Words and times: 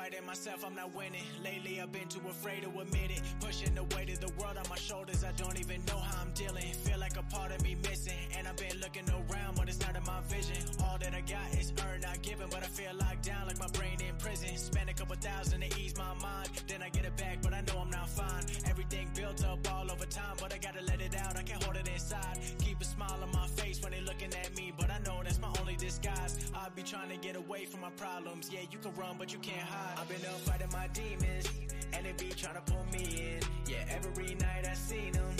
Fighting 0.00 0.24
myself, 0.24 0.64
I'm 0.64 0.74
not 0.74 0.94
winning. 0.96 1.28
Lately, 1.44 1.78
I've 1.78 1.92
been 1.92 2.08
too 2.08 2.22
afraid 2.26 2.62
to 2.62 2.70
admit 2.70 3.10
it. 3.10 3.20
Pushing 3.38 3.74
the 3.74 3.84
weight 3.94 4.08
of 4.08 4.18
the 4.20 4.32
world 4.40 4.56
on 4.56 4.64
my 4.70 4.76
shoulders, 4.76 5.22
I 5.24 5.32
don't 5.32 5.60
even 5.60 5.84
know 5.84 5.98
how 5.98 6.22
I'm 6.22 6.30
dealing. 6.32 6.72
Feel 6.72 6.98
like 6.98 7.18
a 7.18 7.22
part 7.24 7.52
of 7.52 7.62
me 7.62 7.76
missing, 7.82 8.16
and 8.34 8.48
I've 8.48 8.56
been 8.56 8.80
looking 8.80 9.04
around, 9.10 9.56
but 9.56 9.68
it's 9.68 9.78
not 9.80 9.94
in 9.94 10.02
my 10.04 10.20
vision. 10.26 10.56
All 10.84 10.96
that 11.02 11.12
I 11.12 11.20
got 11.20 11.52
is 11.60 11.74
earned, 11.84 12.04
not 12.04 12.22
given, 12.22 12.48
but 12.48 12.62
I 12.62 12.68
feel 12.68 12.94
locked 12.98 13.26
down 13.26 13.46
like 13.46 13.60
my 13.60 13.68
brain 13.76 13.98
in 14.00 14.16
prison. 14.16 14.56
Spend 14.56 14.88
a 14.88 14.94
couple 14.94 15.16
thousand 15.16 15.60
to 15.60 15.68
ease 15.78 15.94
my 15.98 16.14
mind, 16.14 16.48
then 16.66 16.80
I 16.82 16.88
get 16.88 17.04
it 17.04 17.16
back, 17.18 17.42
but 17.42 17.52
I 17.52 17.60
know 17.60 17.80
I'm 17.82 17.90
not 17.90 18.08
fine. 18.08 18.44
Everything 18.70 19.06
built 19.14 19.44
up 19.44 19.58
all 19.70 19.92
over 19.92 20.06
time, 20.06 20.36
but 20.40 20.54
I 20.54 20.56
gotta 20.56 20.80
let 20.80 21.02
it 21.02 21.14
out, 21.14 21.36
I 21.36 21.42
can't 21.42 21.62
hold 21.62 21.76
it 21.76 21.86
inside. 21.92 22.38
Keep 22.64 22.80
a 22.80 22.84
smile 22.86 23.20
on 23.22 23.30
my 23.32 23.46
face 23.48 23.82
when 23.82 23.92
they 23.92 24.00
looking 24.00 24.32
at 24.32 24.56
me, 24.56 24.72
but 24.78 24.88
I 24.90 24.98
know 25.00 25.20
that's 25.22 25.40
my 25.42 25.52
only 25.60 25.76
disguise. 25.76 26.38
I'll 26.54 26.70
be 26.74 26.82
trying 26.82 27.10
to 27.10 27.18
get 27.18 27.36
away 27.36 27.66
from 27.66 27.82
my 27.82 27.90
problems. 27.90 28.48
Yeah, 28.50 28.60
you 28.72 28.78
can 28.78 28.94
run, 28.94 29.16
but 29.18 29.30
you 29.30 29.38
can't 29.40 29.60
hide. 29.60 29.89
I've 29.98 30.08
been 30.08 30.24
up 30.26 30.40
fighting 30.40 30.68
my 30.72 30.86
demons, 30.88 31.46
and 31.92 32.06
they 32.06 32.12
be 32.12 32.32
trying 32.34 32.54
to 32.54 32.60
pull 32.72 32.84
me 32.92 33.34
in. 33.34 33.40
Yeah, 33.66 33.84
every 33.88 34.34
night 34.34 34.66
I 34.68 34.74
seen 34.74 35.12
them. 35.12 35.32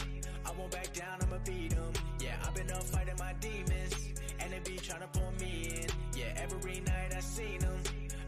I 0.44 0.52
won't 0.58 0.70
back 0.70 0.92
down, 0.92 1.18
I'ma 1.22 1.38
beat 1.44 1.70
them. 1.70 1.92
Yeah, 2.20 2.36
I've 2.44 2.54
been 2.54 2.70
up 2.70 2.82
fighting 2.84 3.14
my 3.18 3.32
demons, 3.40 3.94
and 4.40 4.52
they 4.52 4.60
be 4.70 4.76
trying 4.78 5.00
to 5.00 5.08
pull 5.08 5.32
me 5.40 5.82
in. 5.82 5.88
Yeah, 6.18 6.32
every 6.36 6.80
night 6.80 7.14
I 7.16 7.20
seen 7.20 7.58
them. 7.60 7.78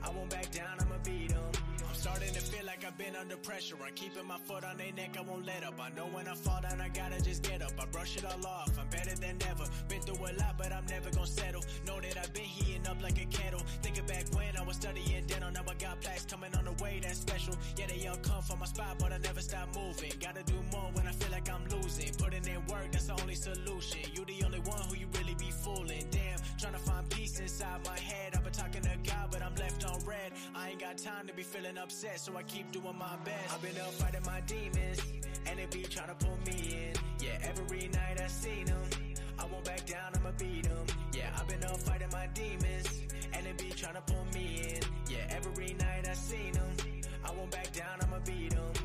I 0.03 0.11
won't 0.11 0.31
back 0.31 0.51
down, 0.53 0.82
starting 2.02 2.34
to 2.34 2.41
feel 2.41 2.66
like 2.66 2.84
I've 2.84 2.98
been 2.98 3.15
under 3.15 3.37
pressure. 3.37 3.77
I'm 3.79 3.95
keeping 3.95 4.27
my 4.27 4.37
foot 4.38 4.65
on 4.65 4.77
their 4.77 4.92
neck, 4.92 5.15
I 5.16 5.23
won't 5.23 5.47
let 5.47 5.62
up. 5.62 5.79
I 5.80 5.88
know 5.95 6.06
when 6.11 6.27
I 6.27 6.34
fall 6.34 6.61
down, 6.61 6.80
I 6.80 6.88
gotta 6.88 7.23
just 7.23 7.45
get 7.45 7.62
up. 7.62 7.70
I 7.78 7.87
brush 7.87 8.16
it 8.16 8.25
all 8.25 8.45
off, 8.45 8.77
I'm 8.77 8.88
better 8.88 9.15
than 9.15 9.38
ever. 9.48 9.66
Been 9.87 10.01
through 10.01 10.19
a 10.19 10.34
lot, 10.42 10.59
but 10.59 10.73
I'm 10.73 10.84
never 10.87 11.11
gonna 11.11 11.28
settle. 11.28 11.62
Know 11.87 12.01
that 12.01 12.19
I've 12.19 12.33
been 12.34 12.51
heating 12.59 12.84
up 12.88 13.01
like 13.01 13.23
a 13.23 13.27
kettle. 13.27 13.62
Thinking 13.83 14.06
back 14.06 14.25
when 14.34 14.56
I 14.59 14.62
was 14.65 14.77
studying 14.83 15.25
dental, 15.28 15.52
now 15.52 15.62
I 15.62 15.75
got 15.75 16.01
plaques 16.01 16.27
coming 16.27 16.52
on 16.56 16.65
the 16.65 16.75
way, 16.83 16.98
that's 17.01 17.20
special. 17.20 17.55
Yeah, 17.78 17.87
they 17.87 18.05
all 18.09 18.16
come 18.16 18.42
from 18.42 18.59
my 18.59 18.66
spot, 18.66 18.97
but 18.98 19.12
I 19.12 19.19
never 19.19 19.41
stop 19.41 19.69
moving. 19.77 20.11
Gotta 20.19 20.42
do 20.42 20.59
more 20.72 20.91
when 20.94 21.06
I 21.06 21.12
feel 21.12 21.31
like 21.31 21.48
I'm 21.48 21.62
losing. 21.70 22.12
Putting 22.19 22.44
in 22.48 22.66
work, 22.66 22.91
that's 22.91 23.06
the 23.06 23.14
only 23.22 23.37
solution. 23.37 24.00
You 24.12 24.25
the 24.25 24.44
only 24.44 24.62
one 24.66 24.83
who 24.89 24.97
you 24.97 25.06
really 25.19 25.37
be 25.39 25.53
fooling. 25.62 26.05
Damn, 26.11 26.39
trying 26.59 26.75
to 26.75 26.83
find 26.83 27.09
peace 27.11 27.39
inside 27.39 27.78
my 27.87 27.98
got 30.93 30.98
time 30.98 31.27
to 31.27 31.33
be 31.35 31.43
feeling 31.43 31.79
upset, 31.79 32.21
so 32.21 32.37
I 32.37 32.43
keep 32.43 32.71
doing 32.71 32.97
my 32.98 33.17
best. 33.25 33.55
I've 33.55 33.62
been 33.62 33.81
up 33.81 33.93
fighting 33.95 34.21
my 34.27 34.41
demons, 34.41 35.01
and 35.47 35.59
they 35.59 35.67
be 35.71 35.84
trying 35.84 36.09
to 36.09 36.15
pull 36.15 36.37
me 36.47 36.77
in. 36.89 36.93
Yeah, 37.25 37.39
every 37.43 37.89
night 37.89 38.21
I 38.23 38.27
seen 38.27 38.67
them. 38.67 38.83
I 39.39 39.47
won't 39.47 39.65
back 39.65 39.87
down, 39.87 40.12
I'ma 40.15 40.33
beat 40.39 40.65
them. 40.65 40.87
Yeah, 41.15 41.31
I've 41.39 41.49
been 41.49 41.65
up 41.65 41.79
fighting 41.79 42.09
my 42.12 42.27
demons, 42.34 42.89
and 43.33 43.47
they 43.47 43.53
be 43.53 43.71
trying 43.71 43.95
to 43.95 44.03
pull 44.03 44.25
me 44.34 44.75
in. 44.75 44.81
Yeah, 45.11 45.25
every 45.31 45.75
night 45.75 46.09
I 46.09 46.15
seen 46.15 46.53
them. 46.53 46.71
I 47.25 47.31
won't 47.33 47.51
back 47.51 47.73
down, 47.73 47.99
I'ma 48.03 48.19
beat 48.27 48.51
them. 48.51 48.81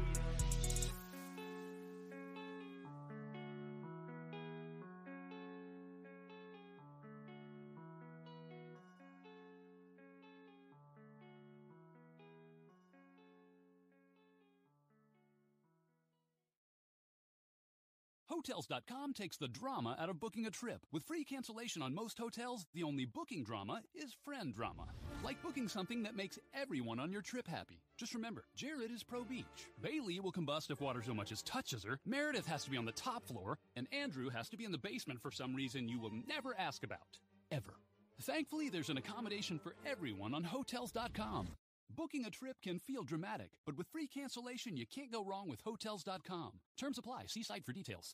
Hotels.com 18.38 19.14
takes 19.14 19.38
the 19.38 19.48
drama 19.48 19.98
out 20.00 20.10
of 20.10 20.20
booking 20.20 20.46
a 20.46 20.52
trip. 20.52 20.86
With 20.92 21.04
free 21.04 21.24
cancellation 21.24 21.82
on 21.82 21.96
most 21.96 22.20
hotels, 22.20 22.68
the 22.76 22.84
only 22.84 23.04
booking 23.04 23.44
drama 23.44 23.82
is 23.96 24.16
friend 24.24 24.54
drama. 24.54 24.84
Like 25.24 25.42
booking 25.42 25.68
something 25.68 26.04
that 26.04 26.16
makes 26.16 26.38
everyone 26.54 27.00
on 27.00 27.12
your 27.12 27.24
trip 27.24 27.48
happy. 27.48 27.82
Just 27.98 28.14
remember, 28.14 28.44
Jared 28.56 28.92
is 28.92 29.02
pro 29.02 29.24
beach. 29.24 29.72
Bailey 29.82 30.20
will 30.20 30.32
combust 30.32 30.70
if 30.70 30.82
water 30.82 31.02
so 31.04 31.16
much 31.16 31.32
as 31.32 31.42
touches 31.42 31.84
her. 31.84 32.00
Meredith 32.06 32.46
has 32.46 32.64
to 32.66 32.70
be 32.70 32.78
on 32.78 32.86
the 32.86 32.92
top 32.92 33.26
floor. 33.26 33.58
And 33.76 33.88
Andrew 33.92 34.30
has 34.30 34.50
to 34.50 34.58
be 34.58 34.66
in 34.66 34.72
the 34.72 34.78
basement 34.78 35.20
for 35.20 35.32
some 35.32 35.56
reason 35.56 35.90
you 35.90 36.00
will 36.00 36.14
never 36.28 36.56
ask 36.60 36.84
about. 36.84 37.18
Ever. 37.52 37.74
Thankfully, 38.22 38.70
there's 38.70 38.92
an 38.92 38.98
accommodation 38.98 39.58
for 39.58 39.74
everyone 39.84 40.36
on 40.36 40.44
Hotels.com. 40.44 41.48
Booking 41.96 42.26
a 42.26 42.30
trip 42.30 42.58
can 42.62 42.78
feel 42.78 43.04
dramatic, 43.04 43.50
but 43.66 43.78
with 43.78 43.88
free 43.88 44.08
cancellation, 44.08 44.78
you 44.78 44.86
can't 44.86 45.12
go 45.12 45.26
wrong 45.26 45.50
with 45.50 45.62
Hotels.com. 45.62 46.60
Terms 46.78 47.00
apply. 47.00 47.26
See 47.28 47.42
site 47.42 47.66
for 47.66 47.74
details. 47.74 48.14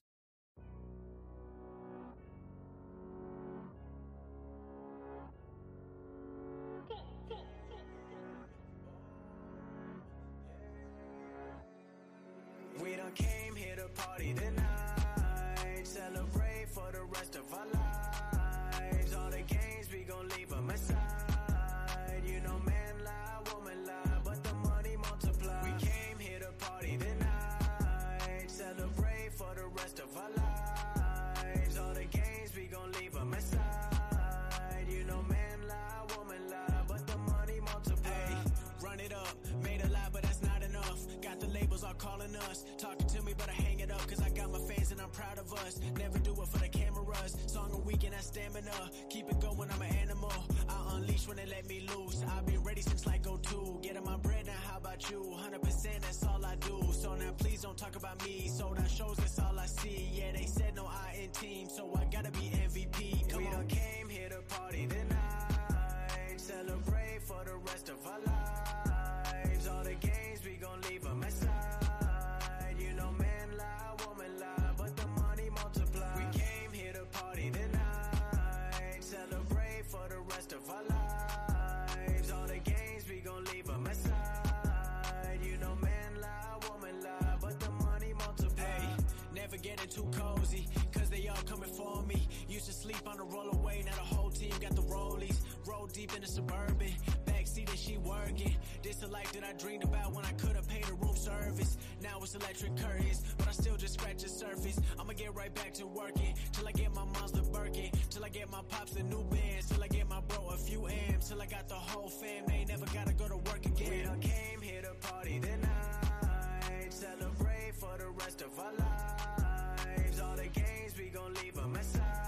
Rest 80.43 80.53
of 80.53 80.69
our 80.69 80.83
lives. 80.83 82.31
All 82.31 82.47
the 82.47 82.59
games 82.59 83.05
we 83.09 83.19
gon' 83.19 83.45
leave 83.45 83.65
them 83.65 83.85
aside. 83.85 85.39
You 85.41 85.57
know, 85.57 85.75
man 85.81 86.21
lie, 86.21 86.69
woman 86.69 87.01
lie, 87.01 87.35
but 87.39 87.59
the 87.59 87.69
money 87.71 88.13
multiply. 88.17 88.63
Hey, 88.63 88.89
never 89.33 89.57
getting 89.57 89.87
too 89.87 90.09
cozy, 90.11 90.67
cause 90.91 91.09
they 91.09 91.27
all 91.27 91.43
coming 91.45 91.69
for 91.69 92.03
me. 92.03 92.27
Used 92.49 92.65
to 92.65 92.73
sleep 92.73 93.01
on 93.05 93.17
the 93.17 93.23
rollaway, 93.25 93.85
now 93.85 93.95
the 93.95 94.15
whole 94.15 94.29
team 94.29 94.53
got 94.59 94.75
the 94.75 94.81
rollies. 94.83 95.39
Roll 95.65 95.87
deep 95.87 96.13
in 96.15 96.21
the 96.21 96.27
suburban, 96.27 96.93
backseat 97.25 97.69
and 97.69 97.79
she 97.79 97.97
working. 97.97 98.55
This 98.81 98.97
the 98.97 99.07
life 99.07 99.31
that 99.33 99.43
I 99.43 99.53
dreamed 99.53 99.83
about 99.83 100.13
when 100.13 100.25
I 100.25 100.31
could've 100.33 100.67
paid 100.67 100.87
a 100.89 100.93
room 100.93 101.15
service. 101.15 101.77
Now 102.01 102.19
it's 102.21 102.35
electric 102.35 102.75
curtains, 102.77 103.23
but 103.37 103.47
I 103.47 103.51
still 103.51 103.77
just 103.77 103.93
scratch 103.93 104.23
the 104.23 104.29
surface. 104.29 104.79
I'ma 104.99 105.13
get 105.13 105.33
right 105.35 105.53
back 105.55 105.73
to 105.75 105.87
working, 105.87 106.33
till 106.51 106.67
I 106.67 106.71
get 106.71 106.93
my 106.93 107.05
mom's 107.05 107.31
the 107.31 107.43
Birkin, 107.53 107.91
till 108.09 108.25
I 108.25 108.29
get 108.29 108.49
my 108.51 108.61
pops 108.67 108.93
the 108.93 109.03
new 109.03 109.23
bands, 109.25 109.69
till 109.69 109.83
I 109.83 109.87
get 109.87 110.02
my 110.47 110.53
a 110.53 110.57
few 110.57 110.85
M's, 110.85 111.29
till 111.29 111.41
I 111.41 111.45
got 111.45 111.67
the 111.67 111.75
whole 111.75 112.09
fam, 112.09 112.45
they 112.47 112.65
never 112.67 112.85
gotta 112.93 113.13
go 113.13 113.27
to 113.27 113.37
work 113.37 113.65
again. 113.65 114.09
We 114.19 114.27
came 114.27 114.61
here 114.61 114.81
to 114.81 114.93
party 115.07 115.39
tonight, 115.39 116.91
celebrate 116.93 117.75
for 117.75 117.97
the 117.97 118.09
rest 118.09 118.41
of 118.41 118.59
our 118.59 118.73
lives. 118.73 120.19
All 120.19 120.35
the 120.35 120.47
games 120.47 120.93
we 120.97 121.09
gon' 121.09 121.33
leave 121.35 121.55
them 121.55 121.75
aside. 121.75 122.22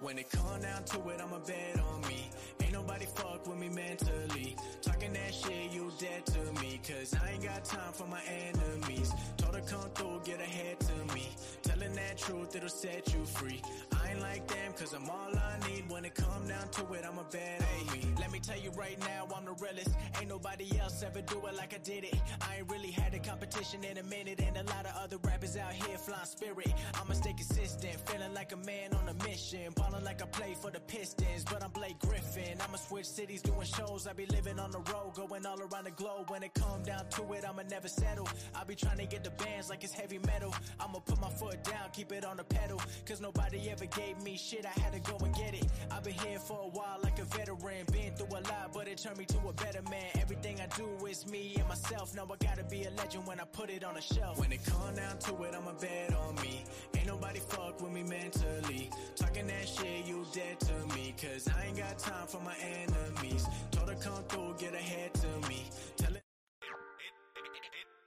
When 0.00 0.18
it 0.18 0.30
come 0.30 0.60
down 0.60 0.84
to 0.84 1.08
it, 1.08 1.20
I'ma 1.22 1.38
bet 1.46 1.80
on 1.80 2.02
me. 2.02 2.30
Ain't 2.62 2.72
nobody 2.72 3.06
fuck 3.06 3.46
with 3.46 3.56
me 3.56 3.70
mentally. 3.70 4.54
Talking 4.82 5.14
that 5.14 5.34
shit, 5.34 5.72
you 5.72 5.90
dead 5.98 6.26
to 6.26 6.60
me. 6.60 6.80
Cause 6.86 7.14
I 7.14 7.32
ain't 7.32 7.42
got 7.42 7.64
time 7.64 7.92
for 7.94 8.06
my 8.06 8.20
enemies. 8.28 9.12
Her 9.56 9.62
come 9.62 9.90
through, 9.94 10.20
get 10.22 10.38
ahead 10.38 10.78
to 10.80 11.14
me. 11.14 11.30
Telling 11.62 11.94
that 11.94 12.18
truth, 12.18 12.54
it'll 12.54 12.68
set 12.68 13.14
you 13.14 13.24
free. 13.24 13.62
I 13.90 14.10
ain't 14.10 14.20
like 14.20 14.46
them, 14.46 14.74
cause 14.78 14.92
I'm 14.92 15.08
all 15.08 15.32
I 15.34 15.68
need. 15.68 15.88
When 15.88 16.04
it 16.04 16.14
come 16.14 16.46
down 16.46 16.68
to 16.72 16.92
it, 16.92 17.04
I'm 17.08 17.16
a 17.16 17.24
bad 17.24 17.62
me. 17.92 18.00
Let 18.18 18.30
me 18.30 18.38
tell 18.38 18.58
you 18.58 18.70
right 18.72 18.98
now, 19.00 19.26
I'm 19.34 19.44
the 19.44 19.52
realest. 19.52 19.90
Ain't 20.18 20.28
nobody 20.28 20.78
else 20.78 21.02
ever 21.02 21.22
do 21.22 21.46
it 21.46 21.54
like 21.54 21.74
I 21.74 21.78
did 21.78 22.04
it. 22.04 22.14
I 22.40 22.58
ain't 22.58 22.70
really 22.70 22.90
had 22.90 23.14
a 23.14 23.18
competition 23.18 23.84
in 23.84 23.98
a 23.98 24.02
minute, 24.02 24.40
and 24.40 24.56
a 24.56 24.64
lot 24.64 24.86
of 24.86 24.92
other 24.96 25.18
rappers 25.18 25.56
out 25.56 25.72
here 25.72 25.96
flying 25.98 26.26
spirit. 26.26 26.72
I'ma 26.94 27.14
stay 27.14 27.32
consistent, 27.32 27.96
feeling 28.08 28.34
like 28.34 28.52
a 28.52 28.56
man 28.56 28.92
on 28.94 29.08
a 29.08 29.14
mission. 29.24 29.72
Ballin' 29.74 30.04
like 30.04 30.22
I 30.22 30.26
play 30.26 30.54
for 30.60 30.70
the 30.70 30.80
Pistons, 30.80 31.44
but 31.44 31.62
I'm 31.62 31.70
Blake 31.70 31.98
Griffin. 32.00 32.58
I'ma 32.60 32.76
switch 32.76 33.06
cities, 33.06 33.42
doing 33.42 33.66
shows. 33.66 34.06
I 34.06 34.12
be 34.12 34.26
living 34.26 34.58
on 34.58 34.70
the 34.70 34.80
road, 34.92 35.14
going 35.14 35.46
all 35.46 35.60
around 35.60 35.84
the 35.84 35.92
globe. 35.92 36.30
When 36.30 36.42
it 36.42 36.54
come 36.54 36.82
down 36.82 37.08
to 37.10 37.32
it, 37.32 37.44
I'ma 37.48 37.62
never 37.70 37.88
settle. 37.88 38.28
I 38.54 38.64
be 38.64 38.74
trying 38.74 38.98
to 38.98 39.06
get 39.06 39.24
the 39.24 39.30
like 39.68 39.82
it's 39.84 39.92
heavy 39.92 40.18
metal. 40.26 40.54
I'ma 40.80 40.98
put 41.00 41.20
my 41.20 41.30
foot 41.30 41.62
down, 41.64 41.90
keep 41.92 42.12
it 42.12 42.24
on 42.24 42.36
the 42.36 42.44
pedal. 42.44 42.80
Cause 43.06 43.20
nobody 43.20 43.68
ever 43.70 43.86
gave 43.86 44.22
me 44.22 44.36
shit, 44.36 44.64
I 44.64 44.80
had 44.80 44.92
to 44.92 45.00
go 45.10 45.16
and 45.24 45.34
get 45.34 45.54
it. 45.54 45.66
I've 45.90 46.04
been 46.04 46.14
here 46.14 46.38
for 46.38 46.60
a 46.62 46.68
while 46.68 46.98
like 47.02 47.18
a 47.18 47.24
veteran. 47.24 47.84
Been 47.92 48.14
through 48.14 48.38
a 48.38 48.42
lot, 48.52 48.72
but 48.72 48.86
it 48.88 48.98
turned 48.98 49.18
me 49.18 49.24
to 49.26 49.38
a 49.48 49.52
better 49.52 49.82
man. 49.90 50.10
Everything 50.20 50.60
I 50.60 50.66
do 50.76 51.06
is 51.06 51.26
me 51.26 51.54
and 51.58 51.68
myself. 51.68 52.14
Now 52.14 52.24
I 52.24 52.44
gotta 52.44 52.64
be 52.64 52.84
a 52.84 52.90
legend 52.90 53.26
when 53.26 53.40
I 53.40 53.44
put 53.44 53.70
it 53.70 53.84
on 53.84 53.96
a 53.96 54.00
shelf. 54.00 54.38
When 54.38 54.52
it 54.52 54.60
come 54.64 54.94
down 54.94 55.18
to 55.18 55.42
it, 55.44 55.54
I'ma 55.54 55.72
bet 55.80 56.14
on 56.14 56.34
me. 56.36 56.64
Ain't 56.96 57.06
nobody 57.06 57.40
fuck 57.40 57.80
with 57.82 57.92
me 57.92 58.02
mentally. 58.02 58.90
Talking 59.16 59.46
that 59.48 59.68
shit, 59.68 60.06
you 60.06 60.24
dead 60.32 60.60
to 60.60 60.94
me. 60.94 61.14
Cause 61.20 61.48
I 61.48 61.66
ain't 61.66 61.76
got 61.76 61.98
time 61.98 62.26
for 62.26 62.40
my 62.40 62.54
enemies. 62.56 63.46
Told 63.70 63.88
her 63.88 63.96
come 63.96 64.22
through, 64.28 64.54
get 64.58 64.74
ahead 64.74 65.14
to 65.14 65.48
me. 65.48 65.64
Tell 65.96 66.14
it. 66.14 66.22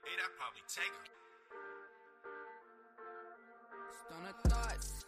Hey, 0.04 0.16
that 0.16 0.30
probably 0.38 0.62
take 0.68 0.84
her. 0.84 1.29
Stunner 4.06 4.34
thoughts. 4.48 5.04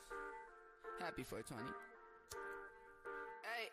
Happy 1.00 1.22
420. 1.22 1.62
Hey. 3.42 3.70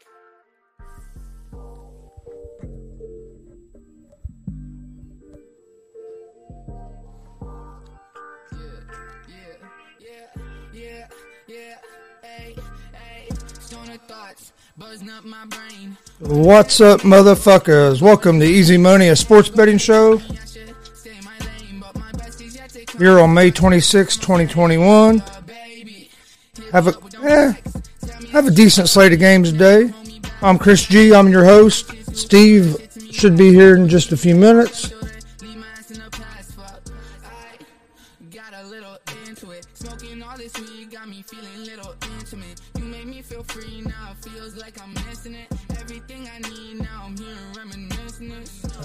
Stoner. 13.60 13.98
What's 16.20 16.82
up, 16.82 17.02
motherfuckers? 17.02 18.02
Welcome 18.02 18.40
to 18.40 18.46
Easy 18.46 18.78
Money, 18.78 19.10
a 19.10 19.16
sports 19.16 19.50
betting 19.50 19.78
show 19.78 20.22
here 23.00 23.20
on 23.20 23.34
May 23.34 23.50
26, 23.50 24.18
2021. 24.18 25.24
baby. 25.46 26.10
Have 26.72 26.88
a 26.88 26.94
eh, 27.24 27.54
have 28.32 28.46
a 28.46 28.52
decent 28.52 28.90
slate 28.90 29.14
of 29.14 29.20
games 29.20 29.52
today. 29.52 29.94
I'm 30.42 30.60
Chris 30.60 30.86
G. 30.86 31.14
I'm 31.14 31.30
your 31.30 31.46
host. 31.46 31.92
Steve 32.16 32.76
should 33.12 33.38
be 33.38 33.52
here 33.54 33.76
in 33.76 33.88
just 33.88 34.12
a 34.12 34.18
few 34.18 34.36
minutes. 34.36 34.92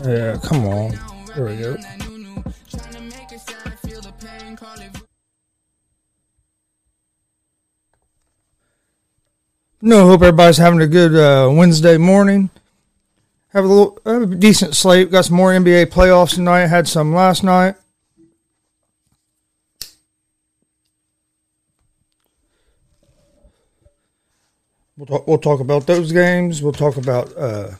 Yeah, 0.04 0.36
come 0.42 0.66
on. 0.66 1.24
There 1.34 1.44
we 1.46 1.56
go. 1.56 1.76
Pain. 4.24 4.56
Call 4.56 4.80
it. 4.80 4.90
No, 9.80 10.06
hope 10.06 10.22
everybody's 10.22 10.56
having 10.56 10.80
a 10.80 10.86
good 10.86 11.14
uh, 11.14 11.50
Wednesday 11.52 11.98
morning. 11.98 12.48
Have 13.52 13.64
a 13.64 13.68
little, 13.68 13.98
have 14.06 14.22
a 14.22 14.34
decent 14.34 14.74
sleep. 14.74 15.10
Got 15.10 15.26
some 15.26 15.36
more 15.36 15.52
NBA 15.52 15.86
playoffs 15.86 16.34
tonight. 16.34 16.66
Had 16.66 16.88
some 16.88 17.14
last 17.14 17.44
night. 17.44 17.76
We'll 24.96 25.06
talk, 25.06 25.26
we'll 25.26 25.38
talk 25.38 25.60
about 25.60 25.86
those 25.86 26.12
games. 26.12 26.62
We'll 26.62 26.72
talk 26.72 26.96
about 26.96 27.36
uh, 27.36 27.72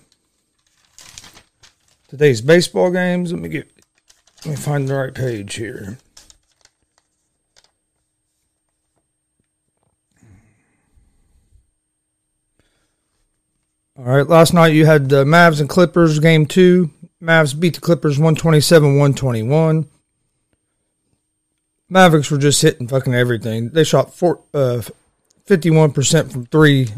today's 2.09 2.41
baseball 2.41 2.91
games. 2.91 3.33
Let 3.33 3.41
me 3.41 3.49
get, 3.49 3.71
let 4.45 4.51
me 4.51 4.57
find 4.57 4.89
the 4.89 4.95
right 4.95 5.15
page 5.15 5.55
here. 5.55 5.99
All 13.97 14.05
right, 14.05 14.27
last 14.27 14.53
night 14.53 14.73
you 14.73 14.87
had 14.87 15.09
the 15.09 15.25
Mavs 15.25 15.61
and 15.61 15.69
Clippers 15.69 16.19
game 16.19 16.47
two. 16.47 16.91
Mavs 17.23 17.59
beat 17.59 17.75
the 17.75 17.81
Clippers 17.81 18.19
127 18.19 18.99
121. 18.99 19.89
Mavericks 21.89 22.29
were 22.29 22.39
just 22.39 22.61
hitting 22.61 22.89
fucking 22.89 23.15
everything. 23.15 23.69
They 23.69 23.85
shot 23.85 24.13
four, 24.13 24.41
uh, 24.53 24.83
51% 25.47 26.33
from 26.33 26.47
three 26.47 26.89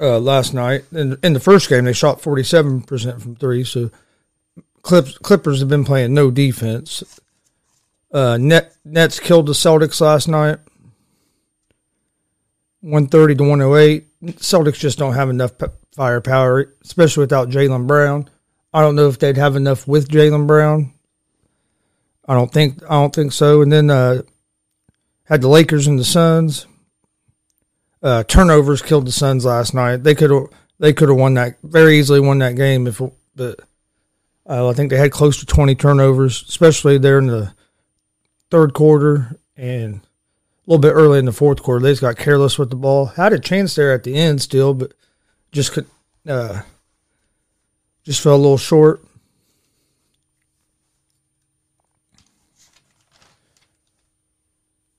uh, 0.00 0.18
last 0.18 0.54
night. 0.54 0.84
In, 0.90 1.18
in 1.22 1.34
the 1.34 1.40
first 1.40 1.68
game, 1.68 1.84
they 1.84 1.92
shot 1.92 2.22
47% 2.22 3.20
from 3.20 3.36
three. 3.36 3.64
So 3.64 3.90
Clips, 4.80 5.18
Clippers 5.18 5.60
have 5.60 5.68
been 5.68 5.84
playing 5.84 6.14
no 6.14 6.30
defense. 6.30 7.20
Uh, 8.10 8.38
Net, 8.40 8.74
Nets 8.86 9.20
killed 9.20 9.46
the 9.46 9.52
Celtics 9.52 10.00
last 10.00 10.28
night. 10.28 10.60
130 12.82 13.36
to 13.36 13.42
108. 13.42 14.20
Celtics 14.38 14.78
just 14.78 14.98
don't 14.98 15.14
have 15.14 15.30
enough 15.30 15.56
p- 15.56 15.66
firepower, 15.94 16.74
especially 16.84 17.22
without 17.22 17.48
Jaylen 17.48 17.86
Brown. 17.86 18.28
I 18.72 18.80
don't 18.80 18.96
know 18.96 19.08
if 19.08 19.18
they'd 19.18 19.36
have 19.36 19.56
enough 19.56 19.86
with 19.86 20.08
Jaylen 20.08 20.46
Brown. 20.46 20.92
I 22.26 22.34
don't 22.34 22.52
think 22.52 22.82
I 22.84 22.94
don't 22.94 23.14
think 23.14 23.32
so. 23.32 23.62
And 23.62 23.72
then 23.72 23.90
uh, 23.90 24.22
had 25.24 25.42
the 25.42 25.48
Lakers 25.48 25.86
and 25.86 25.98
the 25.98 26.04
Suns. 26.04 26.66
Uh, 28.02 28.24
turnovers 28.24 28.82
killed 28.82 29.06
the 29.06 29.12
Suns 29.12 29.44
last 29.44 29.74
night. 29.74 30.02
They 30.02 30.14
could 30.14 30.48
they 30.78 30.92
could 30.92 31.08
have 31.08 31.18
won 31.18 31.34
that 31.34 31.58
very 31.62 31.98
easily 31.98 32.20
won 32.20 32.38
that 32.38 32.56
game 32.56 32.86
if 32.86 33.00
but 33.34 33.60
uh, 34.48 34.68
I 34.68 34.72
think 34.72 34.90
they 34.90 34.96
had 34.96 35.12
close 35.12 35.38
to 35.38 35.46
20 35.46 35.74
turnovers, 35.76 36.44
especially 36.48 36.98
there 36.98 37.18
in 37.18 37.26
the 37.26 37.54
third 38.50 38.74
quarter 38.74 39.38
and 39.56 40.00
a 40.66 40.70
little 40.70 40.80
bit 40.80 40.92
early 40.92 41.18
in 41.18 41.24
the 41.24 41.32
fourth 41.32 41.62
quarter. 41.62 41.82
They 41.82 41.90
just 41.90 42.00
got 42.00 42.16
careless 42.16 42.58
with 42.58 42.70
the 42.70 42.76
ball. 42.76 43.06
Had 43.06 43.32
a 43.32 43.38
chance 43.38 43.74
there 43.74 43.92
at 43.92 44.04
the 44.04 44.14
end 44.14 44.40
still, 44.40 44.74
but 44.74 44.92
just 45.50 45.72
could 45.72 45.86
uh, 46.26 46.62
just 48.04 48.20
fell 48.20 48.36
a 48.36 48.36
little 48.36 48.58
short. 48.58 49.04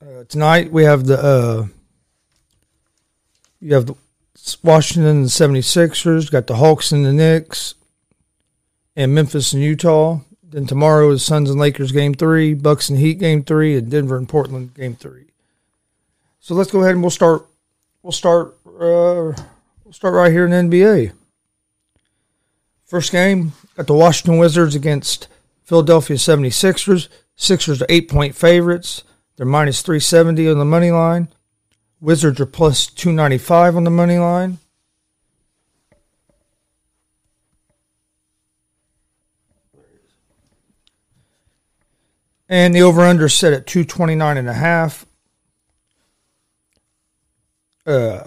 Uh, 0.02 0.24
tonight 0.28 0.70
we 0.70 0.84
have 0.84 1.06
the 1.06 1.18
uh, 1.18 1.66
you 3.60 3.72
have 3.72 3.86
the 3.86 3.94
Washington 4.62 5.10
and 5.10 5.24
the 5.24 5.28
76ers, 5.28 6.30
got 6.30 6.46
the 6.46 6.56
Hawks 6.56 6.92
and 6.92 7.06
the 7.06 7.12
Knicks, 7.14 7.74
and 8.94 9.14
Memphis 9.14 9.54
and 9.54 9.62
Utah. 9.62 10.20
Then 10.42 10.66
tomorrow 10.66 11.10
is 11.10 11.24
Suns 11.24 11.48
and 11.48 11.58
Lakers 11.58 11.90
game 11.90 12.12
three, 12.12 12.52
Bucks 12.52 12.90
and 12.90 12.98
Heat 12.98 13.18
game 13.18 13.42
three, 13.42 13.76
and 13.76 13.90
Denver 13.90 14.18
and 14.18 14.28
Portland 14.28 14.74
game 14.74 14.94
three. 14.94 15.30
So 16.44 16.52
let's 16.52 16.70
go 16.70 16.80
ahead 16.80 16.92
and 16.92 17.00
we'll 17.00 17.08
start. 17.08 17.46
We'll 18.02 18.12
start. 18.12 18.58
Uh, 18.66 19.32
we'll 19.82 19.92
start 19.92 20.12
right 20.12 20.30
here 20.30 20.44
in 20.44 20.68
NBA. 20.68 21.12
First 22.84 23.12
game 23.12 23.52
got 23.76 23.86
the 23.86 23.94
Washington 23.94 24.36
Wizards 24.36 24.74
against 24.74 25.28
Philadelphia 25.62 26.18
76ers. 26.18 27.08
Sixers 27.34 27.80
are 27.80 27.86
eight 27.88 28.10
point 28.10 28.34
favorites. 28.34 29.04
They're 29.36 29.46
minus 29.46 29.80
370 29.80 30.50
on 30.50 30.58
the 30.58 30.66
money 30.66 30.90
line. 30.90 31.28
Wizards 31.98 32.38
are 32.38 32.44
plus 32.44 32.88
295 32.88 33.78
on 33.78 33.84
the 33.84 33.90
money 33.90 34.18
line. 34.18 34.58
And 42.50 42.74
the 42.74 42.82
over 42.82 43.00
under 43.00 43.30
set 43.30 43.54
at 43.54 43.66
229 43.66 44.36
and 44.36 44.50
a 44.50 44.52
half. 44.52 45.06
Uh, 47.86 48.24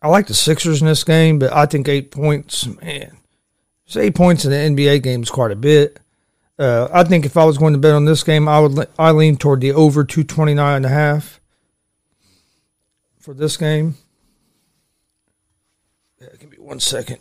I 0.00 0.08
like 0.08 0.26
the 0.26 0.34
Sixers 0.34 0.80
in 0.80 0.86
this 0.86 1.04
game, 1.04 1.38
but 1.38 1.52
I 1.52 1.66
think 1.66 1.88
eight 1.88 2.10
points, 2.10 2.66
man, 2.66 3.16
it's 3.86 3.96
eight 3.96 4.14
points 4.14 4.44
in 4.44 4.50
the 4.50 4.84
NBA 4.84 5.02
game 5.02 5.22
is 5.22 5.30
quite 5.30 5.50
a 5.50 5.56
bit. 5.56 6.00
Uh, 6.58 6.88
I 6.92 7.04
think 7.04 7.26
if 7.26 7.36
I 7.36 7.44
was 7.44 7.58
going 7.58 7.74
to 7.74 7.78
bet 7.78 7.94
on 7.94 8.04
this 8.04 8.22
game, 8.22 8.48
I 8.48 8.60
would 8.60 8.88
I 8.98 9.10
lean 9.10 9.36
toward 9.36 9.60
the 9.60 9.72
over 9.72 10.04
229 10.04 10.76
and 10.76 10.86
a 10.86 10.88
half 10.88 11.40
for 13.18 13.34
this 13.34 13.56
game. 13.56 13.96
Yeah, 16.20 16.28
give 16.38 16.50
me 16.50 16.58
one 16.58 16.80
second. 16.80 17.18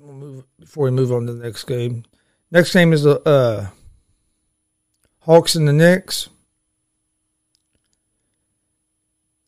Gonna 0.00 0.12
move 0.12 0.44
before 0.58 0.84
we 0.84 0.90
move 0.92 1.12
on 1.12 1.26
to 1.26 1.34
the 1.34 1.44
next 1.44 1.64
game. 1.64 2.04
Next 2.50 2.72
game 2.72 2.92
is 2.92 3.02
the 3.02 3.20
uh, 3.28 3.68
Hawks 5.20 5.54
and 5.54 5.68
the 5.68 5.72
Knicks. 5.72 6.30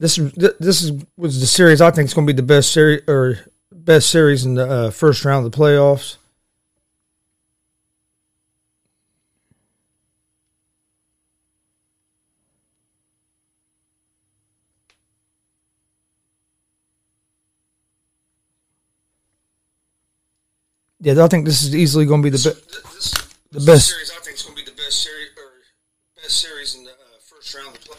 This 0.02 0.18
is 0.18 0.32
this 0.32 0.82
is 0.82 1.04
was 1.16 1.38
the 1.38 1.46
series 1.46 1.80
I 1.80 1.92
think 1.92 2.06
is 2.06 2.14
going 2.14 2.26
to 2.26 2.32
be 2.32 2.36
the 2.36 2.42
best 2.42 2.72
series 2.72 3.02
or 3.06 3.38
best 3.70 4.10
series 4.10 4.44
in 4.44 4.54
the 4.54 4.68
uh, 4.68 4.90
first 4.90 5.24
round 5.24 5.46
of 5.46 5.52
the 5.52 5.56
playoffs. 5.56 6.16
Yeah, 20.98 21.22
I 21.24 21.28
think 21.28 21.46
this 21.46 21.62
is 21.62 21.76
easily 21.76 22.06
going 22.06 22.22
to 22.22 22.26
be 22.28 22.36
the, 22.36 22.50
be- 22.50 23.56
the 23.56 23.64
best. 23.64 23.90
series 23.90 24.10
I 24.10 24.20
think 24.24 24.34
is 24.34 24.42
going 24.42 24.56
to 24.56 24.64
be 24.64 24.68
the 24.68 24.76
best 24.76 25.00
series 25.00 25.28
or 25.36 25.62
best 26.20 26.40
series 26.40 26.74
in 26.74 26.82
the 26.82 26.90
uh, 26.90 26.94
first 27.24 27.54
round 27.54 27.68
of 27.68 27.74
the 27.74 27.88
play. 27.88 27.98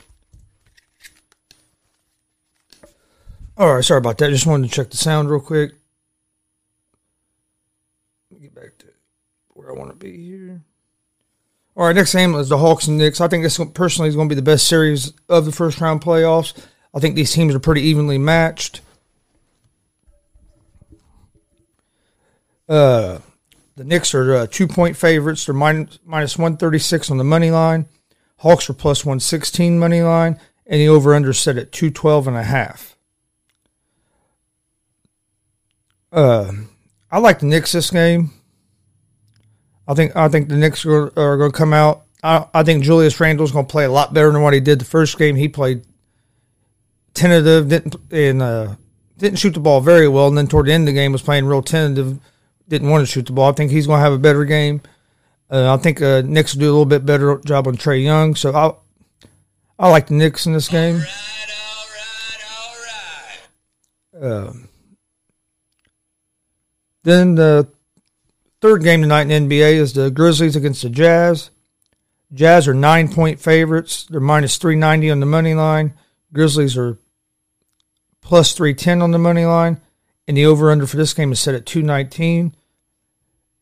All 3.56 3.76
right, 3.76 3.86
sorry 3.86 4.00
about 4.00 4.18
that. 4.18 4.32
Just 4.32 4.48
wanted 4.48 4.68
to 4.68 4.76
check 4.76 4.90
the 4.90 4.98
sound 4.98 5.30
real 5.30 5.40
quick. 5.40 5.74
Get 8.42 8.56
back 8.56 8.78
to 8.80 8.88
where 9.50 9.70
I 9.70 9.74
want 9.74 9.92
to 9.92 9.96
be 9.96 10.26
here. 10.26 10.64
All 11.76 11.86
right, 11.86 11.96
next 11.96 12.14
game 12.14 12.34
is 12.36 12.50
the 12.50 12.58
Hawks 12.58 12.88
and 12.88 12.98
Knicks. 12.98 13.22
I 13.22 13.28
think 13.28 13.44
this 13.44 13.60
personally 13.74 14.10
is 14.10 14.16
going 14.16 14.28
to 14.28 14.36
be 14.36 14.40
the 14.40 14.44
best 14.44 14.68
series 14.68 15.14
of 15.30 15.46
the 15.46 15.52
first 15.52 15.80
round 15.80 16.02
playoffs. 16.02 16.54
I 16.96 17.00
think 17.00 17.16
these 17.16 17.32
teams 17.32 17.54
are 17.54 17.60
pretty 17.60 17.82
evenly 17.82 18.18
matched. 18.18 18.82
Uh, 22.68 23.20
the 23.76 23.84
Knicks 23.84 24.16
are 24.16 24.34
uh, 24.36 24.48
two 24.48 24.68
point 24.68 24.98
favorites. 24.98 25.46
They're 25.46 25.56
minus, 25.56 26.00
minus 26.04 26.38
136 26.38 27.12
on 27.12 27.18
the 27.18 27.24
money 27.24 27.52
line. 27.52 27.88
Hawks 28.38 28.70
are 28.70 28.74
plus 28.74 29.06
116 29.06 29.78
money 29.78 30.02
line. 30.02 30.40
And 30.66 30.80
the 30.80 30.88
over 30.88 31.14
under 31.14 31.34
set 31.34 31.58
at 31.58 31.72
212 31.72 32.28
and 32.28 32.38
a 32.38 32.44
half. 32.44 32.93
Uh, 36.14 36.52
I 37.12 37.18
like 37.18 37.40
the 37.40 37.48
Knicks 37.48 37.72
this 37.72 37.90
game. 37.90 38.32
I 39.88 39.96
think 39.96 40.16
I 40.16 40.30
think 40.30 40.48
the 40.48 40.56
Knicks 40.56 40.86
are, 40.86 41.08
are 41.18 41.38
going 41.38 41.52
to 41.52 41.58
come 41.58 41.74
out. 41.74 42.06
I, 42.24 42.46
I 42.54 42.64
think 42.64 42.84
Julius 42.84 43.20
Randle's 43.20 43.52
going 43.52 43.66
to 43.66 43.72
play 43.72 43.86
a 43.86 43.92
lot 43.92 44.14
better 44.14 44.32
than 44.32 44.42
what 44.42 44.54
he 44.54 44.60
did 44.60 44.80
the 44.80 44.86
first 44.86 45.18
game. 45.18 45.36
He 45.36 45.50
played 45.50 45.84
tentative, 47.14 47.68
didn't 47.68 47.96
and 48.12 48.42
uh, 48.42 48.76
didn't 49.18 49.40
shoot 49.40 49.56
the 49.56 49.60
ball 49.60 49.82
very 49.82 50.08
well, 50.08 50.28
and 50.28 50.38
then 50.38 50.48
toward 50.48 50.68
the 50.68 50.74
end 50.74 50.84
of 50.84 50.94
the 50.94 51.00
game 51.00 51.12
was 51.12 51.22
playing 51.22 51.46
real 51.46 51.64
tentative, 51.64 52.20
didn't 52.70 52.90
want 52.90 53.02
to 53.02 53.12
shoot 53.12 53.26
the 53.26 53.34
ball. 53.34 53.50
I 53.50 53.54
think 53.54 53.72
he's 53.72 53.88
going 53.88 53.98
to 53.98 54.04
have 54.04 54.14
a 54.14 54.20
better 54.20 54.46
game. 54.46 54.82
Uh, 55.50 55.74
I 55.74 55.78
think 55.78 56.02
uh, 56.02 56.22
Knicks 56.24 56.54
will 56.54 56.62
do 56.62 56.68
a 56.68 56.72
little 56.72 56.86
bit 56.86 57.06
better 57.06 57.40
job 57.40 57.68
on 57.68 57.76
Trae 57.76 58.04
Young, 58.04 58.36
so 58.36 58.54
I 58.54 58.74
I 59.78 59.90
like 59.90 60.08
the 60.08 60.14
Knicks 60.14 60.46
in 60.46 60.54
this 60.54 60.70
game. 60.70 61.02
Uh, 64.20 64.54
then 67.04 67.36
the 67.36 67.68
third 68.62 68.84
game 68.84 69.02
tonight 69.02 69.30
in 69.30 69.50
NBA 69.50 69.74
is 69.74 69.94
the 69.94 70.10
Grizzlies 70.10 70.56
against 70.56 70.82
the 70.82 70.90
Jazz. 70.90 71.50
Jazz 72.34 72.68
are 72.68 72.74
nine 72.74 73.14
point 73.14 73.40
favorites. 73.40 74.06
They're 74.10 74.20
minus 74.20 74.58
390 74.58 75.12
on 75.12 75.20
the 75.20 75.26
money 75.26 75.54
line. 75.54 75.94
Grizzlies 76.34 76.78
are 76.78 76.98
plus 78.22 78.54
310 78.54 79.02
on 79.02 79.12
the 79.12 79.20
money 79.20 79.46
line. 79.46 79.82
And 80.28 80.38
the 80.38 80.46
over 80.46 80.72
under 80.72 80.88
for 80.88 80.98
this 80.98 81.14
game 81.14 81.32
is 81.32 81.40
set 81.40 81.54
at 81.54 81.66
219. 81.66 82.56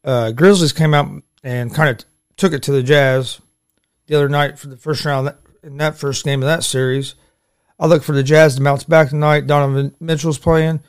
Uh, 0.04 0.32
Grizzlies 0.32 0.72
came 0.72 0.94
out 0.94 1.24
and 1.44 1.74
kind 1.74 1.90
of 1.90 2.06
took 2.38 2.54
it 2.54 2.64
to 2.64 2.72
the 2.72 2.84
Jazz 2.84 3.42
the 4.08 4.16
other 4.16 4.30
night 4.30 4.60
for 4.60 4.68
the 4.68 4.78
first 4.78 5.04
round 5.04 5.34
in 5.64 5.78
that 5.78 5.98
first 5.98 6.24
game 6.24 6.42
of 6.42 6.48
that 6.48 6.64
series. 6.64 7.16
I 7.80 7.88
look 7.88 8.04
for 8.04 8.12
the 8.14 8.24
Jazz 8.24 8.56
to 8.56 8.62
bounce 8.62 8.84
back 8.84 9.10
tonight. 9.10 9.48
Donovan 9.48 9.96
Mitchell's 10.00 10.38
playing. 10.38 10.82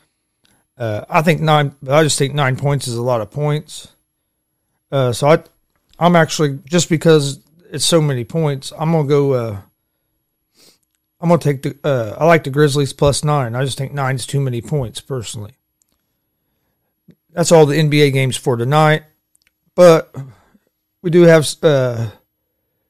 Uh, 0.77 1.05
I 1.09 1.21
think 1.21 1.41
nine. 1.41 1.75
I 1.87 2.03
just 2.03 2.17
think 2.17 2.33
nine 2.33 2.55
points 2.55 2.87
is 2.87 2.95
a 2.95 3.01
lot 3.01 3.21
of 3.21 3.31
points. 3.31 3.89
Uh, 4.91 5.11
so 5.11 5.27
I, 5.29 5.43
I'm 5.99 6.15
actually 6.15 6.59
just 6.65 6.89
because 6.89 7.39
it's 7.71 7.85
so 7.85 8.01
many 8.01 8.23
points. 8.23 8.73
I'm 8.77 8.91
gonna 8.91 9.07
go. 9.07 9.33
Uh, 9.33 9.61
I'm 11.19 11.29
gonna 11.29 11.39
take 11.39 11.61
the. 11.61 11.77
Uh, 11.83 12.15
I 12.19 12.25
like 12.25 12.43
the 12.43 12.49
Grizzlies 12.49 12.93
plus 12.93 13.23
nine. 13.23 13.55
I 13.55 13.63
just 13.63 13.77
think 13.77 13.93
nine's 13.93 14.25
too 14.25 14.41
many 14.41 14.61
points 14.61 14.99
personally. 14.99 15.53
That's 17.31 17.51
all 17.51 17.65
the 17.65 17.75
NBA 17.77 18.13
games 18.13 18.35
for 18.35 18.57
tonight, 18.57 19.03
but 19.75 20.15
we 21.01 21.09
do 21.09 21.23
have 21.23 21.47
uh, 21.63 22.09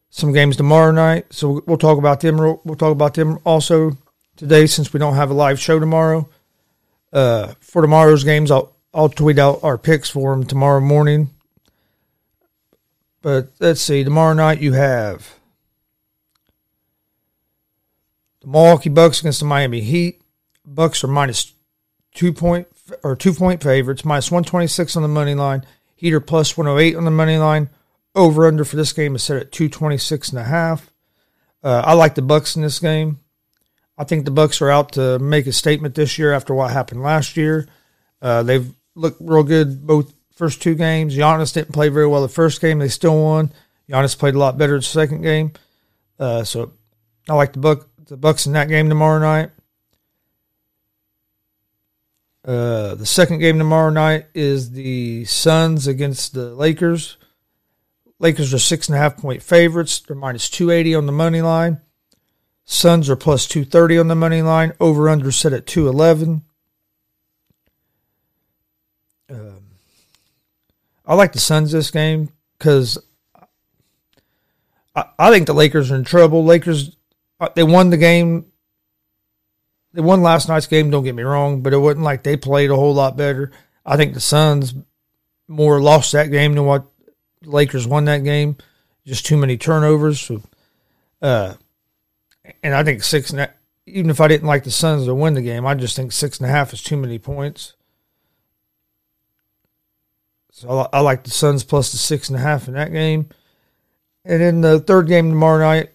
some 0.09 0.33
games 0.33 0.57
tomorrow 0.57 0.91
night, 0.91 1.27
so 1.31 1.63
we'll 1.65 1.77
talk 1.77 1.97
about 1.97 2.21
them. 2.21 2.37
We'll 2.37 2.75
talk 2.77 2.91
about 2.91 3.13
them 3.13 3.39
also 3.45 3.97
today 4.35 4.67
since 4.67 4.93
we 4.93 4.99
don't 4.99 5.15
have 5.15 5.31
a 5.31 5.33
live 5.33 5.59
show 5.59 5.79
tomorrow. 5.79 6.29
Uh, 7.13 7.53
for 7.59 7.83
tomorrow's 7.83 8.23
games, 8.23 8.49
I'll 8.49 8.75
I'll 8.91 9.07
tweet 9.07 9.37
out 9.37 9.59
our 9.63 9.77
picks 9.77 10.09
for 10.09 10.31
them 10.31 10.45
tomorrow 10.45 10.81
morning. 10.81 11.29
But 13.21 13.51
let's 13.59 13.81
see, 13.81 14.03
tomorrow 14.03 14.33
night 14.33 14.61
you 14.61 14.73
have 14.73 15.35
the 18.41 18.47
Milwaukee 18.47 18.89
Bucks 18.89 19.19
against 19.19 19.39
the 19.39 19.45
Miami 19.45 19.81
Heat. 19.81 20.21
Bucks 20.65 21.03
are 21.03 21.07
minus 21.07 21.53
two 22.15 22.33
point 22.33 22.67
or 23.03 23.15
two 23.15 23.33
point 23.33 23.61
favorites, 23.61 24.03
minus 24.03 24.31
one 24.31 24.43
twenty 24.43 24.67
six 24.67 24.95
on 24.95 25.03
the 25.03 25.07
money 25.07 25.35
line. 25.35 25.63
Heat 25.95 26.13
are 26.13 26.19
plus 26.19 26.57
one 26.57 26.65
hundred 26.65 26.79
eight 26.79 26.95
on 26.95 27.05
the 27.05 27.11
money 27.11 27.37
line. 27.37 27.69
Over 28.15 28.47
under 28.47 28.65
for 28.65 28.75
this 28.75 28.91
game 28.91 29.15
is 29.15 29.23
set 29.23 29.37
at 29.37 29.51
two 29.51 29.69
twenty 29.69 29.97
six 29.97 30.29
and 30.29 30.39
a 30.39 30.43
half. 30.43 30.91
Uh, 31.63 31.83
I 31.85 31.93
like 31.93 32.15
the 32.15 32.21
Bucks 32.21 32.55
in 32.55 32.63
this 32.63 32.79
game. 32.79 33.19
I 34.03 34.05
think 34.05 34.25
the 34.25 34.31
Bucks 34.31 34.61
are 34.61 34.69
out 34.69 34.91
to 34.93 35.17
make 35.17 35.47
a 35.47 35.53
statement 35.53 35.95
this 35.95 36.19
year 36.19 36.33
after 36.33 36.53
what 36.53 36.71
happened 36.71 37.01
last 37.01 37.37
year. 37.37 37.69
Uh, 38.21 38.43
they've 38.43 38.69
looked 38.95 39.21
real 39.21 39.43
good 39.43 39.87
both 39.87 40.13
first 40.35 40.61
two 40.61 40.75
games. 40.75 41.15
Giannis 41.15 41.53
didn't 41.53 41.71
play 41.71 41.87
very 41.87 42.05
well 42.05 42.21
the 42.21 42.27
first 42.27 42.59
game. 42.59 42.79
They 42.79 42.89
still 42.89 43.23
won. 43.23 43.53
Giannis 43.89 44.19
played 44.19 44.35
a 44.35 44.39
lot 44.39 44.57
better 44.57 44.73
in 44.73 44.79
the 44.79 44.85
second 44.85 45.21
game. 45.21 45.53
Uh, 46.19 46.43
so 46.43 46.73
I 47.29 47.35
like 47.35 47.53
the 47.53 47.59
Buck 47.59 47.87
the 48.07 48.17
Bucks 48.17 48.45
in 48.45 48.51
that 48.51 48.67
game 48.67 48.89
tomorrow 48.89 49.19
night. 49.19 49.51
Uh, 52.43 52.95
the 52.95 53.05
second 53.05 53.39
game 53.39 53.57
tomorrow 53.57 53.89
night 53.89 54.25
is 54.33 54.71
the 54.71 55.23
Suns 55.23 55.87
against 55.87 56.33
the 56.33 56.53
Lakers. 56.53 57.15
Lakers 58.19 58.53
are 58.53 58.59
six 58.59 58.89
and 58.89 58.97
a 58.97 58.99
half 58.99 59.15
point 59.15 59.41
favorites. 59.41 60.01
They're 60.01 60.17
minus 60.17 60.49
two 60.49 60.71
eighty 60.71 60.93
on 60.93 61.05
the 61.05 61.13
money 61.13 61.41
line. 61.41 61.79
Suns 62.65 63.09
are 63.09 63.15
plus 63.15 63.47
two 63.47 63.65
thirty 63.65 63.97
on 63.97 64.07
the 64.07 64.15
money 64.15 64.41
line. 64.41 64.73
Over 64.79 65.09
under 65.09 65.31
set 65.31 65.53
at 65.53 65.65
two 65.65 65.87
eleven. 65.87 66.43
Um, 69.29 69.63
I 71.05 71.15
like 71.15 71.33
the 71.33 71.39
Suns 71.39 71.71
this 71.71 71.91
game 71.91 72.29
because 72.57 72.97
I, 74.95 75.05
I 75.17 75.31
think 75.31 75.47
the 75.47 75.53
Lakers 75.53 75.91
are 75.91 75.95
in 75.95 76.03
trouble. 76.03 76.45
Lakers 76.45 76.95
uh, 77.39 77.49
they 77.55 77.63
won 77.63 77.89
the 77.89 77.97
game. 77.97 78.45
They 79.93 80.01
won 80.01 80.23
last 80.23 80.47
night's 80.47 80.67
game. 80.67 80.89
Don't 80.89 81.03
get 81.03 81.15
me 81.15 81.23
wrong, 81.23 81.61
but 81.61 81.73
it 81.73 81.77
wasn't 81.77 82.03
like 82.03 82.23
they 82.23 82.37
played 82.37 82.71
a 82.71 82.75
whole 82.75 82.93
lot 82.93 83.17
better. 83.17 83.51
I 83.85 83.97
think 83.97 84.13
the 84.13 84.19
Suns 84.19 84.73
more 85.47 85.81
lost 85.81 86.13
that 86.13 86.31
game 86.31 86.53
than 86.53 86.65
what 86.65 86.85
the 87.41 87.49
Lakers 87.49 87.85
won 87.85 88.05
that 88.05 88.23
game. 88.23 88.55
Just 89.05 89.25
too 89.25 89.37
many 89.37 89.57
turnovers. 89.57 90.21
So, 90.21 90.41
uh, 91.21 91.55
and 92.61 92.75
I 92.75 92.83
think 92.83 93.03
six 93.03 93.31
and 93.31 93.41
a, 93.41 93.53
even 93.85 94.09
if 94.09 94.21
I 94.21 94.27
didn't 94.27 94.47
like 94.47 94.63
the 94.63 94.71
Suns 94.71 95.05
to 95.05 95.15
win 95.15 95.33
the 95.33 95.41
game, 95.41 95.65
I 95.65 95.73
just 95.75 95.95
think 95.95 96.11
six 96.11 96.39
and 96.39 96.47
a 96.47 96.51
half 96.51 96.73
is 96.73 96.81
too 96.81 96.97
many 96.97 97.19
points. 97.19 97.73
So 100.51 100.87
I, 100.93 100.99
like 100.99 101.23
the 101.23 101.31
Suns 101.31 101.63
plus 101.63 101.91
the 101.91 101.97
six 101.97 102.29
and 102.29 102.37
a 102.37 102.41
half 102.41 102.67
in 102.67 102.75
that 102.75 102.91
game. 102.91 103.29
And 104.23 104.41
then 104.41 104.61
the 104.61 104.79
third 104.79 105.07
game 105.07 105.29
tomorrow 105.29 105.59
night 105.59 105.89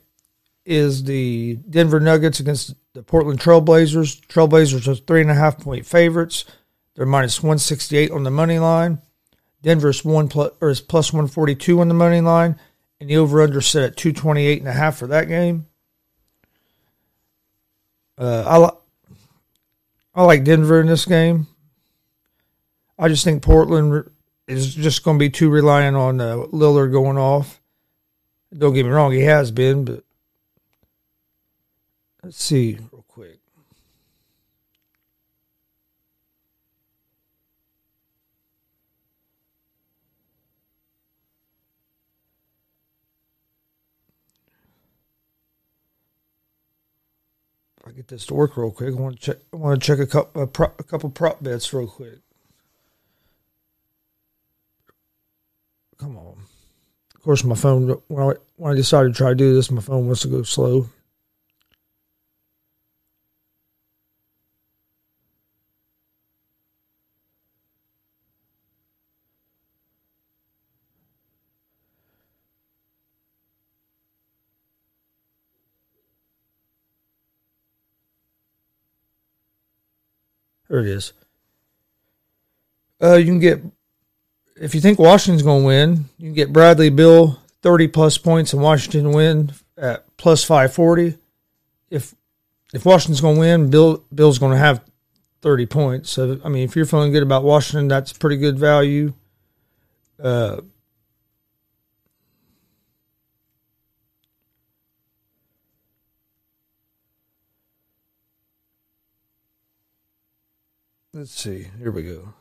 is 0.66 1.04
the 1.04 1.58
Denver 1.70 2.00
Nuggets 2.00 2.40
against 2.40 2.74
the 2.92 3.02
Portland 3.02 3.40
Trailblazers. 3.40 4.20
Trailblazers 4.26 4.86
are 4.86 4.94
three 4.96 5.22
and 5.22 5.30
a 5.30 5.34
half 5.34 5.58
point 5.58 5.86
favorites. 5.86 6.44
They're 6.94 7.06
minus 7.06 7.42
168 7.42 8.10
on 8.10 8.24
the 8.24 8.30
money 8.30 8.58
line. 8.58 9.00
Denver's 9.62 10.04
one 10.04 10.28
plus, 10.28 10.52
or 10.60 10.68
is 10.68 10.80
plus 10.80 11.12
142 11.12 11.80
on 11.80 11.88
the 11.88 11.94
money 11.94 12.20
line. 12.20 12.58
And 13.00 13.08
the 13.08 13.16
over 13.16 13.40
under 13.40 13.60
set 13.60 13.84
at 13.84 13.96
228 13.96 14.58
and 14.58 14.68
a 14.68 14.72
half 14.72 14.98
for 14.98 15.06
that 15.06 15.28
game. 15.28 15.66
Uh, 18.18 18.72
I, 20.14 20.20
I 20.20 20.24
like 20.24 20.42
Denver 20.44 20.80
in 20.80 20.88
this 20.88 21.04
game. 21.04 21.46
I 22.98 23.06
just 23.08 23.22
think 23.22 23.42
Portland 23.42 24.10
is 24.48 24.74
just 24.74 25.04
going 25.04 25.18
to 25.18 25.22
be 25.22 25.30
too 25.30 25.48
reliant 25.50 25.96
on 25.96 26.20
uh, 26.20 26.36
Lillard 26.52 26.90
going 26.90 27.16
off. 27.16 27.60
Don't 28.56 28.74
get 28.74 28.84
me 28.86 28.90
wrong, 28.90 29.12
he 29.12 29.20
has 29.20 29.52
been, 29.52 29.84
but 29.84 30.02
let's 32.24 32.42
see 32.42 32.78
real 32.90 33.04
quick. 33.06 33.38
I 47.86 47.87
get 47.98 48.06
this 48.06 48.26
to 48.26 48.34
work 48.34 48.56
real 48.56 48.70
quick. 48.70 48.94
I 48.94 49.00
want 49.00 49.16
to 49.16 49.20
check. 49.20 49.38
I 49.52 49.56
want 49.56 49.82
to 49.82 49.86
check 49.86 49.98
a 49.98 50.06
couple, 50.06 50.42
a, 50.42 50.46
prop, 50.46 50.78
a 50.78 50.84
couple 50.84 51.10
prop 51.10 51.42
bets 51.42 51.72
real 51.72 51.88
quick. 51.88 52.20
Come 55.98 56.16
on. 56.16 56.44
Of 57.16 57.22
course, 57.22 57.42
my 57.42 57.56
phone. 57.56 58.00
When 58.06 58.22
I 58.22 58.34
when 58.54 58.72
I 58.72 58.76
decided 58.76 59.14
to 59.14 59.18
try 59.18 59.30
to 59.30 59.34
do 59.34 59.52
this, 59.52 59.72
my 59.72 59.82
phone 59.82 60.06
wants 60.06 60.22
to 60.22 60.28
go 60.28 60.44
slow. 60.44 60.88
There 80.68 80.80
it 80.80 80.86
is. 80.86 81.12
Uh, 83.02 83.14
you 83.14 83.26
can 83.26 83.38
get 83.38 83.62
if 84.60 84.74
you 84.74 84.80
think 84.80 84.98
Washington's 84.98 85.42
going 85.42 85.62
to 85.62 85.66
win, 85.66 86.04
you 86.18 86.28
can 86.28 86.34
get 86.34 86.52
Bradley 86.52 86.90
Beal 86.90 87.40
thirty 87.62 87.88
plus 87.88 88.18
points 88.18 88.52
and 88.52 88.62
Washington 88.62 89.12
win 89.12 89.52
at 89.76 90.04
plus 90.16 90.44
five 90.44 90.72
forty. 90.72 91.16
If 91.90 92.14
if 92.74 92.84
Washington's 92.84 93.20
going 93.20 93.36
to 93.36 93.40
win, 93.40 93.70
Beal 93.70 94.04
Beal's 94.14 94.38
going 94.38 94.52
to 94.52 94.58
have 94.58 94.82
thirty 95.40 95.66
points. 95.66 96.10
So 96.10 96.40
I 96.44 96.48
mean, 96.48 96.64
if 96.64 96.76
you're 96.76 96.86
feeling 96.86 97.12
good 97.12 97.22
about 97.22 97.44
Washington, 97.44 97.88
that's 97.88 98.12
pretty 98.12 98.36
good 98.36 98.58
value. 98.58 99.14
Uh, 100.22 100.62
let's 111.18 111.32
see. 111.32 111.66
Here 111.78 111.90
we 111.90 112.04
go. 112.04 112.32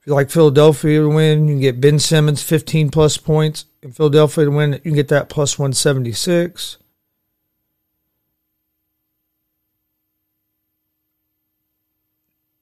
If 0.00 0.06
you 0.06 0.14
like 0.14 0.30
Philadelphia 0.30 1.00
to 1.00 1.08
win, 1.10 1.46
you 1.46 1.54
can 1.54 1.60
get 1.60 1.80
Ben 1.80 1.98
Simmons 1.98 2.42
15 2.42 2.88
plus 2.90 3.18
points. 3.18 3.66
In 3.82 3.92
Philadelphia 3.92 4.46
to 4.46 4.50
win, 4.50 4.72
you 4.72 4.78
can 4.78 4.94
get 4.94 5.08
that 5.08 5.28
plus 5.28 5.58
176. 5.58 6.78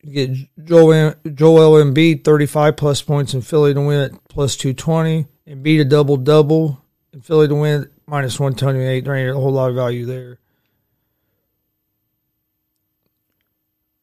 You 0.03 0.13
get 0.13 0.65
Joel, 0.65 1.15
Joel 1.33 1.85
Embiid 1.85 2.25
35 2.25 2.77
plus 2.77 3.03
points 3.03 3.35
in 3.35 3.43
Philly 3.43 3.73
to 3.75 3.81
win 3.81 4.01
at 4.01 4.29
plus 4.29 4.57
220. 4.57 5.27
Embiid 5.47 5.81
a 5.81 5.85
double 5.85 6.17
double 6.17 6.85
in 7.13 7.21
Philly 7.21 7.47
to 7.47 7.55
win 7.55 7.89
minus 8.05 8.41
128. 8.41 9.05
There 9.05 9.15
ain't 9.15 9.31
a 9.31 9.35
whole 9.35 9.53
lot 9.53 9.71
of 9.71 9.77
value 9.77 10.07
there. 10.07 10.41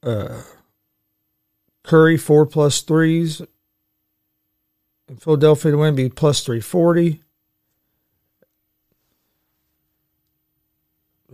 Uh, 0.06 0.44
Curry 1.84 2.16
four 2.16 2.46
plus 2.46 2.82
threes. 2.82 3.42
In 5.08 5.18
Philadelphia 5.18 5.72
to 5.72 5.78
win 5.78 5.96
be 5.96 6.10
plus 6.10 6.44
three 6.44 6.62
forty. 6.62 7.22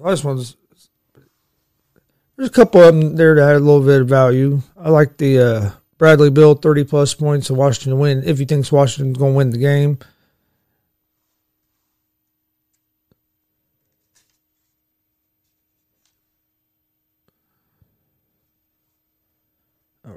Just 0.03 0.23
want. 0.25 0.55
There's 2.35 2.49
a 2.49 2.51
couple 2.51 2.81
of 2.81 2.95
them 2.95 3.15
there 3.15 3.35
that 3.35 3.45
had 3.45 3.57
a 3.57 3.59
little 3.59 3.85
bit 3.85 4.01
of 4.01 4.07
value. 4.07 4.61
I 4.75 4.89
like 4.89 5.17
the 5.17 5.39
uh, 5.39 5.71
Bradley 5.97 6.31
Beal 6.31 6.55
thirty 6.55 6.83
plus 6.83 7.13
points 7.13 7.49
and 7.49 7.59
Washington 7.59 7.91
to 7.91 7.97
win 7.97 8.23
if 8.25 8.39
he 8.39 8.45
thinks 8.45 8.71
Washington's 8.71 9.17
going 9.17 9.33
to 9.33 9.37
win 9.37 9.49
the 9.51 9.57
game. 9.57 9.99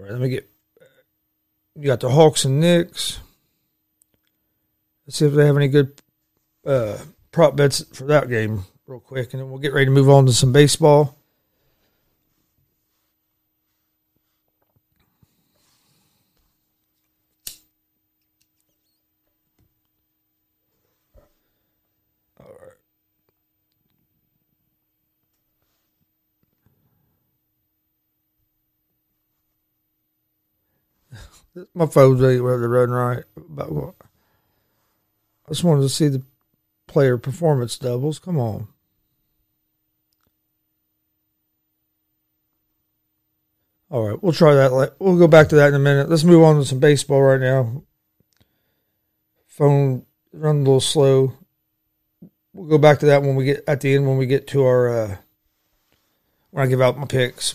Right, 0.05 0.13
let 0.13 0.21
me 0.21 0.29
get. 0.29 0.49
You 1.77 1.87
got 1.87 2.01
the 2.01 2.11
Hawks 2.11 2.45
and 2.45 2.61
Knicks. 2.61 3.21
Let's 5.07 5.19
see 5.19 5.27
if 5.27 5.33
they 5.33 5.47
have 5.47 5.57
any 5.57 5.69
good 5.69 6.01
uh, 6.65 6.99
prop 7.33 7.57
bets 7.57 7.85
for 7.93 8.05
that 8.05 8.29
game, 8.29 8.65
real 8.87 9.01
quick, 9.01 9.33
and 9.33 9.43
then 9.43 9.51
we'll 9.51 9.59
get 9.59 9.73
ready 9.73 9.87
to 9.87 9.91
move 9.91 10.09
on 10.09 10.27
to 10.27 10.33
some 10.33 10.53
baseball. 10.53 11.19
All 22.41 22.57
right. 22.61 22.71
My 31.75 31.87
phone's 31.87 32.21
ready 32.21 32.39
to 32.39 32.43
run 32.43 32.91
right. 32.91 33.25
But? 33.37 33.71
I 35.47 35.51
just 35.51 35.65
wanted 35.65 35.83
to 35.83 35.89
see 35.89 36.09
the 36.09 36.23
player 36.87 37.19
performance 37.19 37.79
doubles. 37.79 38.19
Come 38.19 38.39
on. 38.39 38.69
All 43.91 44.09
right, 44.09 44.21
we'll 44.21 44.33
try 44.33 44.55
that. 44.55 44.97
We'll 44.99 45.19
go 45.19 45.29
back 45.29 45.51
to 45.51 45.57
that 45.57 45.69
in 45.69 45.75
a 45.75 45.79
minute. 45.79 46.09
Let's 46.09 46.25
move 46.25 46.43
on 46.43 46.57
to 46.57 46.65
some 46.65 46.81
baseball 46.81 47.23
right 47.23 47.41
now. 47.41 47.85
Phone 49.47 50.05
run 50.33 50.57
a 50.57 50.59
little 50.59 50.81
slow. 50.81 51.35
We'll 52.53 52.69
go 52.69 52.79
back 52.79 52.99
to 53.01 53.07
that 53.07 53.23
when 53.23 53.37
we 53.37 53.45
get 53.45 53.63
at 53.69 53.83
the 53.83 53.95
end 53.95 54.09
when 54.09 54.17
we 54.17 54.27
get 54.27 54.49
to 54.49 54.65
our 54.65 54.89
uh, 54.89 55.17
when 56.51 56.65
I 56.65 56.69
give 56.69 56.81
out 56.81 56.99
my 56.99 57.07
picks. 57.07 57.55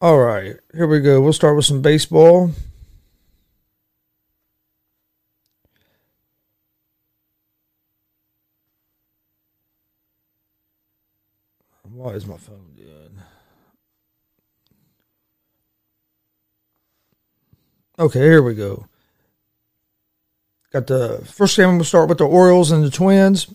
All 0.00 0.20
right, 0.20 0.54
here 0.72 0.86
we 0.86 1.00
go. 1.00 1.20
We'll 1.20 1.32
start 1.32 1.56
with 1.56 1.64
some 1.64 1.82
baseball. 1.82 2.52
Why 11.82 12.12
is 12.12 12.26
my 12.26 12.36
phone 12.36 12.74
doing? 12.76 13.18
Okay, 17.98 18.20
here 18.20 18.40
we 18.40 18.54
go. 18.54 18.86
Got 20.72 20.86
the 20.86 21.22
first 21.24 21.56
game. 21.56 21.74
We'll 21.74 21.84
start 21.84 22.08
with 22.08 22.18
the 22.18 22.24
Orioles 22.28 22.70
and 22.70 22.84
the 22.84 22.90
Twins. 22.90 23.52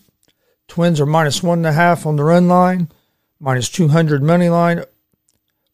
Twins 0.68 1.00
are 1.00 1.06
minus 1.06 1.42
one 1.42 1.60
and 1.60 1.66
a 1.68 1.72
half 1.72 2.04
on 2.04 2.16
the 2.16 2.24
run 2.24 2.48
line, 2.48 2.90
minus 3.40 3.70
200 3.70 4.22
money 4.22 4.50
line. 4.50 4.84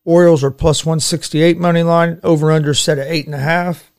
Orioles 0.05 0.43
are 0.43 0.51
plus 0.51 0.85
168 0.85 1.59
money 1.59 1.83
line. 1.83 2.21
Over 2.23 2.51
under 2.51 2.75
set 2.75 2.99
at 2.99 3.07
eight 3.09 3.27
and 3.27 3.35
a 3.35 3.39
half. 3.39 3.91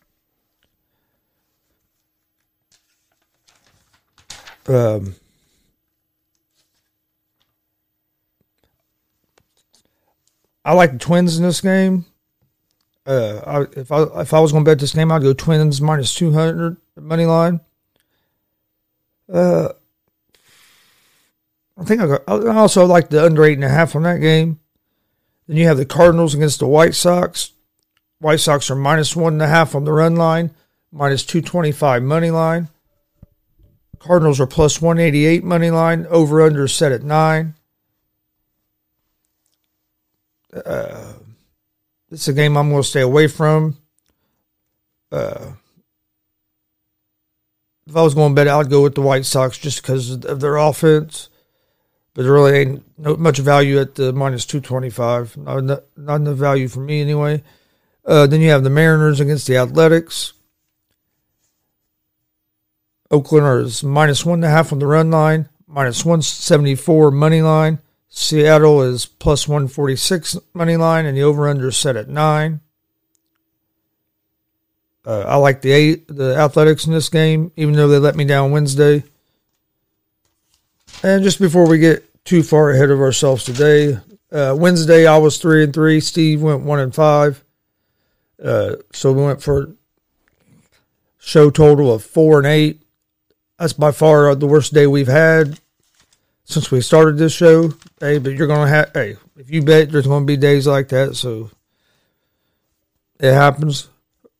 Um, 4.68 5.16
I 10.64 10.74
like 10.74 10.94
the 10.94 11.00
Twins 11.00 11.38
in 11.38 11.44
this 11.44 11.62
game. 11.62 12.06
Uh, 13.06 13.42
I, 13.46 13.80
if 13.80 13.92
I 13.92 14.04
if 14.22 14.34
I 14.34 14.40
was 14.40 14.52
going 14.52 14.64
to 14.64 14.72
bet 14.72 14.80
this 14.80 14.94
game, 14.94 15.12
I'd 15.12 15.24
go 15.24 15.34
Twins 15.34 15.82
minus 15.82 16.14
200 16.14 16.78
money 16.98 17.26
line. 17.26 17.60
Uh, 19.32 19.70
I 21.78 21.84
think 21.84 22.02
I, 22.02 22.08
got, 22.08 22.22
I 22.28 22.56
also 22.56 22.86
like 22.86 23.10
the 23.10 23.26
under 23.26 23.44
eight 23.44 23.56
and 23.56 23.64
a 23.64 23.70
half 23.70 23.96
on 23.96 24.04
that 24.04 24.20
game. 24.20 24.61
Then 25.52 25.58
you 25.58 25.68
have 25.68 25.76
the 25.76 25.86
Cardinals 25.86 26.34
against 26.34 26.60
the 26.60 26.66
White 26.66 26.96
Sox. 26.96 27.52
White 28.20 28.40
Sox 28.40 28.72
are 28.72 28.76
minus 28.76 29.18
one 29.18 29.34
and 29.34 29.42
a 29.42 29.50
half 29.50 29.76
on 29.76 29.84
the 29.84 29.92
run 29.92 30.16
line, 30.16 30.52
minus 30.94 31.26
225 31.26 32.04
money 32.04 32.32
line. 32.32 32.70
Cardinals 34.00 34.40
are 34.40 34.48
plus 34.48 34.82
188 34.82 35.44
money 35.44 35.70
line, 35.70 36.08
over 36.10 36.42
under 36.42 36.70
set 36.70 36.94
at 36.94 37.04
nine. 37.04 37.56
Uh, 40.54 41.16
it's 42.10 42.30
a 42.30 42.34
game 42.34 42.56
I'm 42.56 42.70
going 42.70 42.82
to 42.82 42.88
stay 42.88 43.02
away 43.02 43.28
from. 43.28 43.76
Uh, 45.12 45.52
if 47.88 47.94
I 47.94 48.02
was 48.02 48.14
going 48.14 48.32
to 48.32 48.36
bet, 48.36 48.48
I'd 48.48 48.70
go 48.70 48.84
with 48.84 48.96
the 48.96 49.02
White 49.02 49.26
Sox 49.26 49.58
just 49.58 49.82
because 49.82 50.12
of 50.24 50.40
their 50.40 50.56
offense 50.56 51.28
but 52.14 52.24
there 52.24 52.34
really 52.34 52.58
ain't 52.58 53.00
no 53.00 53.16
much 53.16 53.40
value 53.40 53.80
at 53.80 53.96
the 53.96 54.12
minus 54.12 54.46
225. 54.46 55.38
Not, 55.38 55.84
not 55.96 56.16
enough 56.16 56.38
value 56.38 56.68
for 56.68 56.82
me 56.82 57.02
anyway. 57.02 57.44
Uh, 58.06 58.28
then 58.28 58.42
you 58.42 58.50
have 58.50 58.64
the 58.64 58.70
Mariners 58.70 59.20
against 59.20 59.48
the 59.48 59.58
Athletics. 59.58 60.34
Oakland 63.10 63.66
is 63.66 63.84
minus 63.84 64.26
one 64.26 64.40
and 64.40 64.46
a 64.46 64.50
half 64.50 64.72
on 64.72 64.80
the 64.80 64.88
run 64.88 65.12
line, 65.12 65.50
minus 65.68 66.06
174 66.06 67.12
money 67.12 67.42
line. 67.42 67.80
Seattle 68.08 68.82
is 68.82 69.06
plus 69.06 69.48
146 69.48 70.38
money 70.54 70.78
line, 70.78 71.06
and 71.06 71.18
the 71.18 71.24
over 71.24 71.48
under 71.48 71.70
is 71.70 71.78
set 71.78 71.96
at 71.96 72.10
nine. 72.10 72.62
Uh, 75.06 75.22
I 75.22 75.36
like 75.38 75.62
the 75.62 76.04
the 76.08 76.36
Athletics 76.36 76.86
in 76.86 76.94
this 76.94 77.10
game, 77.10 77.52
even 77.56 77.74
though 77.74 77.88
they 77.88 78.00
let 78.00 78.16
me 78.16 78.26
down 78.26 78.52
Wednesday. 78.52 79.04
And 81.04 81.24
just 81.24 81.40
before 81.40 81.68
we 81.68 81.80
get 81.80 82.24
too 82.26 82.44
far 82.44 82.70
ahead 82.70 82.92
of 82.92 83.00
ourselves 83.00 83.44
today, 83.44 83.98
uh, 84.32 84.56
Wednesday 84.58 85.08
I 85.08 85.18
was 85.18 85.38
three 85.38 85.64
and 85.64 85.74
three. 85.74 86.00
Steve 86.00 86.42
went 86.42 86.62
one 86.62 86.80
and 86.80 86.94
five. 86.94 87.44
Uh, 88.42 88.76
so 88.94 89.12
we 89.12 89.24
went 89.24 89.42
for 89.42 89.72
show 91.18 91.50
total 91.50 91.92
of 91.92 92.04
four 92.04 92.38
and 92.38 92.48
eight. 92.48 92.84
That's 93.58 93.74
by 93.74 93.92
far 93.92 94.34
the 94.36 94.48
worst 94.48 94.74
day 94.74 94.88
we've 94.88 95.08
had 95.08 95.60
since 96.46 96.70
we 96.70 96.82
started 96.82 97.18
this 97.18 97.34
show. 97.34 97.74
Hey, 98.00 98.20
but 98.20 98.34
you're 98.34 98.48
gonna 98.48 98.68
have 98.68 98.92
hey, 98.94 99.18
if 99.38 99.50
you 99.50 99.64
bet 99.64 99.92
there's 99.92 100.08
gonna 100.08 100.26
be 100.26 100.38
days 100.38 100.68
like 100.68 100.90
that, 100.90 101.16
so 101.16 101.50
it 103.20 103.34
happens. 103.34 103.90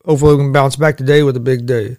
Hopefully 0.06 0.36
we 0.36 0.44
can 0.44 0.52
bounce 0.52 0.76
back 0.76 0.98
today 0.98 1.24
with 1.24 1.38
a 1.38 1.42
big 1.42 1.66
day. 1.66 1.98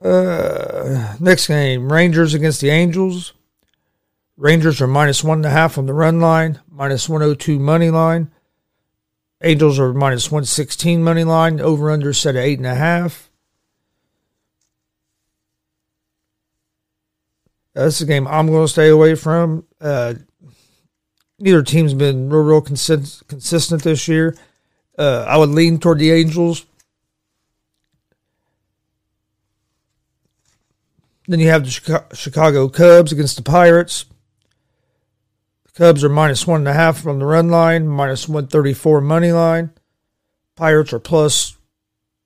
Uh, 0.00 1.16
next 1.18 1.48
game, 1.48 1.92
Rangers 1.92 2.34
against 2.34 2.60
the 2.60 2.70
Angels. 2.70 3.32
Rangers 4.36 4.80
are 4.80 4.86
minus 4.86 5.24
one 5.24 5.38
and 5.38 5.46
a 5.46 5.50
half 5.50 5.78
on 5.78 5.86
the 5.86 5.92
run 5.92 6.20
line, 6.20 6.60
minus 6.70 7.08
102 7.08 7.58
money 7.58 7.90
line. 7.90 8.30
Angels 9.42 9.78
are 9.78 9.92
minus 9.92 10.30
116 10.30 11.02
money 11.02 11.24
line, 11.24 11.60
over 11.60 11.90
under 11.90 12.12
set 12.12 12.36
at 12.36 12.44
eight 12.44 12.58
and 12.58 12.66
a 12.66 12.74
half. 12.74 13.30
That's 17.74 17.98
this 17.98 18.00
a 18.00 18.06
game 18.06 18.26
I'm 18.26 18.48
going 18.48 18.64
to 18.64 18.72
stay 18.72 18.88
away 18.88 19.14
from. 19.14 19.64
Uh, 19.80 20.14
neither 21.38 21.62
team's 21.62 21.94
been 21.94 22.28
real, 22.28 22.42
real 22.42 22.60
consist- 22.60 23.26
consistent 23.28 23.82
this 23.82 24.08
year. 24.08 24.36
Uh, 24.98 25.24
I 25.28 25.36
would 25.36 25.50
lean 25.50 25.78
toward 25.78 25.98
the 25.98 26.10
Angels. 26.10 26.66
Then 31.28 31.40
you 31.40 31.48
have 31.50 31.64
the 31.64 32.04
Chicago 32.14 32.70
Cubs 32.70 33.12
against 33.12 33.36
the 33.36 33.42
Pirates. 33.42 34.06
The 35.66 35.72
Cubs 35.72 36.02
are 36.02 36.08
minus 36.08 36.46
one 36.46 36.62
and 36.62 36.68
a 36.68 36.72
half 36.72 37.02
from 37.02 37.18
the 37.18 37.26
run 37.26 37.50
line, 37.50 37.86
minus 37.86 38.26
134 38.26 39.02
money 39.02 39.30
line. 39.30 39.70
Pirates 40.56 40.94
are 40.94 40.98
plus 40.98 41.58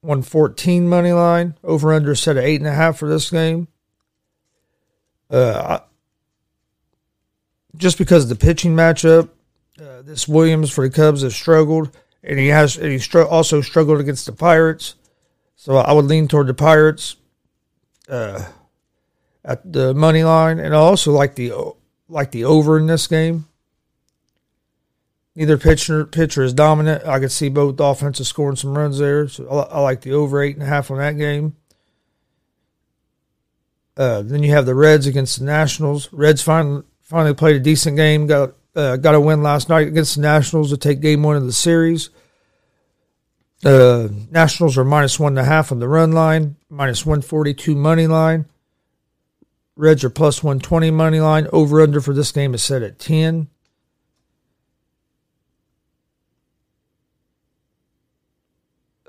114 0.02 0.88
money 0.88 1.12
line. 1.12 1.58
Over 1.64 1.92
under 1.92 2.14
set 2.14 2.36
at 2.36 2.44
eight 2.44 2.60
and 2.60 2.68
a 2.68 2.72
half 2.72 2.96
for 2.96 3.08
this 3.08 3.28
game. 3.28 3.66
Uh, 5.28 5.80
just 7.76 7.98
because 7.98 8.22
of 8.24 8.28
the 8.28 8.36
pitching 8.36 8.76
matchup, 8.76 9.30
uh, 9.80 10.02
this 10.02 10.28
Williams 10.28 10.70
for 10.70 10.88
the 10.88 10.94
Cubs 10.94 11.22
has 11.22 11.34
struggled 11.34 11.90
and 12.22 12.38
he 12.38 12.48
has 12.48 12.76
and 12.76 12.92
he 12.92 12.98
str- 12.98 13.22
also 13.22 13.60
struggled 13.62 13.98
against 13.98 14.26
the 14.26 14.32
Pirates. 14.32 14.94
So 15.56 15.76
I 15.76 15.92
would 15.92 16.04
lean 16.04 16.28
toward 16.28 16.46
the 16.46 16.54
Pirates 16.54 17.16
uh, 18.08 18.44
at 19.44 19.72
the 19.72 19.94
money 19.94 20.24
line, 20.24 20.58
and 20.58 20.74
I 20.74 20.78
also 20.78 21.12
like 21.12 21.34
the 21.34 21.52
like 22.08 22.30
the 22.30 22.44
over 22.44 22.78
in 22.78 22.86
this 22.86 23.06
game. 23.06 23.46
Neither 25.34 25.56
pitcher 25.56 26.04
pitcher 26.04 26.42
is 26.42 26.52
dominant. 26.52 27.06
I 27.06 27.18
could 27.18 27.32
see 27.32 27.48
both 27.48 27.80
offenses 27.80 28.28
scoring 28.28 28.56
some 28.56 28.76
runs 28.76 28.98
there, 28.98 29.28
so 29.28 29.48
I, 29.48 29.76
I 29.76 29.80
like 29.80 30.02
the 30.02 30.12
over 30.12 30.42
eight 30.42 30.56
and 30.56 30.62
a 30.62 30.66
half 30.66 30.90
on 30.90 30.98
that 30.98 31.16
game. 31.16 31.56
Uh, 33.96 34.22
then 34.22 34.42
you 34.42 34.50
have 34.50 34.66
the 34.66 34.74
Reds 34.74 35.06
against 35.06 35.38
the 35.38 35.44
Nationals. 35.44 36.12
Reds 36.12 36.42
finally 36.42 36.82
finally 37.02 37.34
played 37.34 37.56
a 37.56 37.60
decent 37.60 37.96
game. 37.96 38.26
Got 38.26 38.52
uh, 38.74 38.96
got 38.96 39.14
a 39.14 39.20
win 39.20 39.42
last 39.42 39.68
night 39.68 39.88
against 39.88 40.16
the 40.16 40.22
Nationals 40.22 40.70
to 40.70 40.76
take 40.76 41.00
game 41.00 41.22
one 41.22 41.36
of 41.36 41.44
the 41.44 41.52
series. 41.52 42.10
The 43.60 44.10
uh, 44.10 44.24
Nationals 44.30 44.76
are 44.76 44.84
minus 44.84 45.20
one 45.20 45.32
and 45.32 45.38
a 45.38 45.44
half 45.44 45.70
on 45.70 45.78
the 45.78 45.88
run 45.88 46.12
line, 46.12 46.56
minus 46.68 47.06
142 47.06 47.76
money 47.76 48.06
line. 48.06 48.46
Reds 49.76 50.04
are 50.04 50.10
plus 50.10 50.42
120 50.42 50.90
money 50.90 51.20
line. 51.20 51.46
Over 51.52 51.80
under 51.80 52.00
for 52.00 52.12
this 52.14 52.32
game 52.32 52.54
is 52.54 52.62
set 52.62 52.82
at 52.82 52.98
10. 52.98 53.48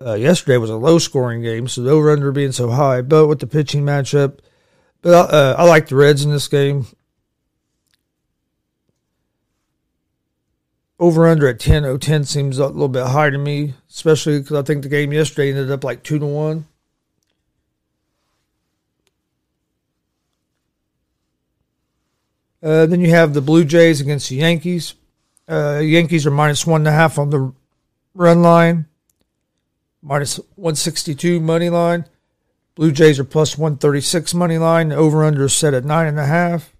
Uh, 0.05 0.15
yesterday 0.15 0.57
was 0.57 0.69
a 0.69 0.75
low 0.75 0.99
scoring 0.99 1.41
game, 1.41 1.67
so 1.67 1.81
the 1.81 1.89
over 1.89 2.11
under 2.11 2.31
being 2.31 2.51
so 2.51 2.69
high, 2.71 3.01
but 3.01 3.27
with 3.27 3.39
the 3.39 3.47
pitching 3.47 3.83
matchup, 3.83 4.39
but 5.01 5.33
uh, 5.33 5.55
I 5.57 5.63
like 5.63 5.87
the 5.87 5.95
Reds 5.95 6.25
in 6.25 6.31
this 6.31 6.49
game. 6.49 6.87
over 11.03 11.27
under 11.27 11.49
at 11.49 11.59
10 11.59 11.99
010 11.99 12.23
seems 12.23 12.57
a 12.57 12.67
little 12.67 12.87
bit 12.87 13.07
high 13.07 13.29
to 13.29 13.37
me, 13.37 13.73
especially 13.89 14.39
because 14.39 14.57
I 14.57 14.61
think 14.61 14.83
the 14.83 14.89
game 14.89 15.11
yesterday 15.11 15.49
ended 15.49 15.69
up 15.69 15.83
like 15.83 16.01
2 16.01 16.17
to 16.17 16.25
1. 16.25 16.65
Uh, 22.63 22.85
then 22.85 23.01
you 23.01 23.09
have 23.09 23.33
the 23.33 23.41
Blue 23.41 23.65
Jays 23.65 23.99
against 23.99 24.29
the 24.29 24.37
Yankees. 24.37 24.93
Uh, 25.49 25.79
Yankees 25.79 26.25
are 26.25 26.31
minus 26.31 26.65
one 26.65 26.81
and 26.81 26.87
a 26.87 26.91
half 26.91 27.19
on 27.19 27.29
the 27.29 27.53
run 28.13 28.41
line, 28.41 28.85
minus 30.01 30.37
162 30.55 31.41
money 31.41 31.69
line. 31.69 32.05
Blue 32.75 32.91
Jays 32.91 33.19
are 33.19 33.25
plus 33.25 33.57
136 33.57 34.33
money 34.33 34.57
line. 34.57 34.93
Over 34.93 35.25
under 35.25 35.49
set 35.49 35.73
at 35.73 35.83
nine 35.83 36.07
and 36.07 36.19
a 36.19 36.25
half. 36.25 36.73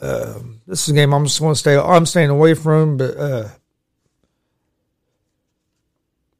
Uh, 0.00 0.40
this 0.66 0.82
is 0.82 0.88
a 0.88 0.94
game 0.94 1.12
I'm 1.12 1.26
just 1.26 1.40
going 1.40 1.54
to 1.54 1.58
stay. 1.58 1.76
I'm 1.76 2.06
staying 2.06 2.30
away 2.30 2.54
from, 2.54 2.96
but 2.96 3.16
uh, 3.16 3.48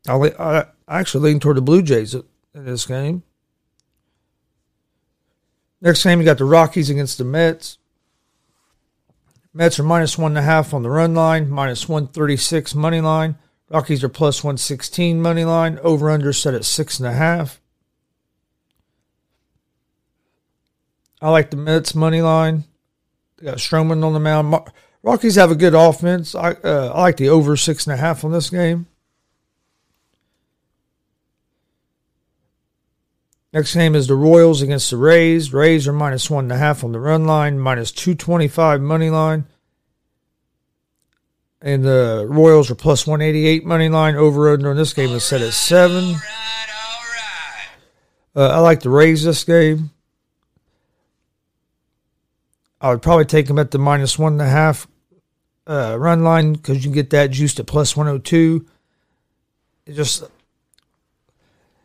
I, 0.08 0.66
I 0.88 0.98
actually 1.00 1.30
lean 1.30 1.40
toward 1.40 1.58
the 1.58 1.62
Blue 1.62 1.82
Jays 1.82 2.14
in 2.14 2.24
this 2.52 2.86
game. 2.86 3.22
Next 5.80 6.02
game, 6.04 6.18
you 6.20 6.24
got 6.24 6.38
the 6.38 6.44
Rockies 6.44 6.90
against 6.90 7.18
the 7.18 7.24
Mets. 7.24 7.78
Mets 9.52 9.78
are 9.80 9.84
minus 9.84 10.18
one 10.18 10.32
and 10.32 10.38
a 10.38 10.42
half 10.42 10.72
on 10.74 10.82
the 10.82 10.90
run 10.90 11.14
line, 11.14 11.48
minus 11.48 11.88
136 11.88 12.74
money 12.74 13.00
line. 13.00 13.36
Rockies 13.68 14.04
are 14.04 14.08
plus 14.08 14.44
116 14.44 15.20
money 15.20 15.44
line. 15.44 15.78
Over 15.82 16.10
under 16.10 16.32
set 16.32 16.54
at 16.54 16.64
six 16.64 16.98
and 16.98 17.08
a 17.08 17.12
half. 17.12 17.60
I 21.22 21.30
like 21.30 21.50
the 21.50 21.56
Mets 21.56 21.94
money 21.94 22.22
line. 22.22 22.64
They 23.38 23.46
got 23.46 23.58
Stroman 23.58 24.04
on 24.04 24.12
the 24.12 24.20
mound. 24.20 24.54
Rockies 25.02 25.36
have 25.36 25.50
a 25.50 25.56
good 25.56 25.74
offense. 25.74 26.34
I 26.34 26.52
uh, 26.52 26.92
I 26.94 27.00
like 27.00 27.16
the 27.16 27.28
over 27.28 27.56
six 27.56 27.86
and 27.86 27.94
a 27.94 27.96
half 27.96 28.24
on 28.24 28.32
this 28.32 28.50
game. 28.50 28.86
Next 33.52 33.74
game 33.74 33.96
is 33.96 34.06
the 34.06 34.14
Royals 34.14 34.62
against 34.62 34.90
the 34.90 34.96
Rays. 34.96 35.52
Rays 35.52 35.88
are 35.88 35.92
minus 35.92 36.30
one 36.30 36.44
and 36.44 36.52
a 36.52 36.56
half 36.56 36.84
on 36.84 36.92
the 36.92 37.00
run 37.00 37.24
line, 37.26 37.58
minus 37.58 37.90
two 37.90 38.14
twenty 38.14 38.46
five 38.46 38.80
money 38.80 39.10
line, 39.10 39.46
and 41.60 41.82
the 41.82 42.26
Royals 42.28 42.70
are 42.70 42.76
plus 42.76 43.06
one 43.06 43.20
eighty 43.20 43.46
eight 43.46 43.64
money 43.64 43.88
line. 43.88 44.14
Over 44.14 44.52
under 44.52 44.70
in 44.70 44.76
this 44.76 44.94
game 44.94 45.10
is 45.10 45.24
set 45.24 45.40
at 45.40 45.52
seven. 45.52 46.14
Uh, 48.36 48.48
I 48.48 48.58
like 48.58 48.80
the 48.80 48.90
Rays 48.90 49.24
this 49.24 49.42
game. 49.42 49.90
I 52.80 52.90
would 52.90 53.02
probably 53.02 53.24
take 53.24 53.46
them 53.46 53.58
at 53.58 53.72
the 53.72 53.78
minus 53.78 54.18
one 54.18 54.34
and 54.34 54.42
a 54.42 54.48
half 54.48 54.86
uh, 55.66 55.96
run 55.98 56.24
line 56.24 56.54
because 56.54 56.76
you 56.78 56.84
can 56.84 56.92
get 56.92 57.10
that 57.10 57.30
juiced 57.30 57.60
at 57.60 57.66
plus 57.66 57.96
102. 57.96 58.66
It 59.86 59.92
just 59.92 60.24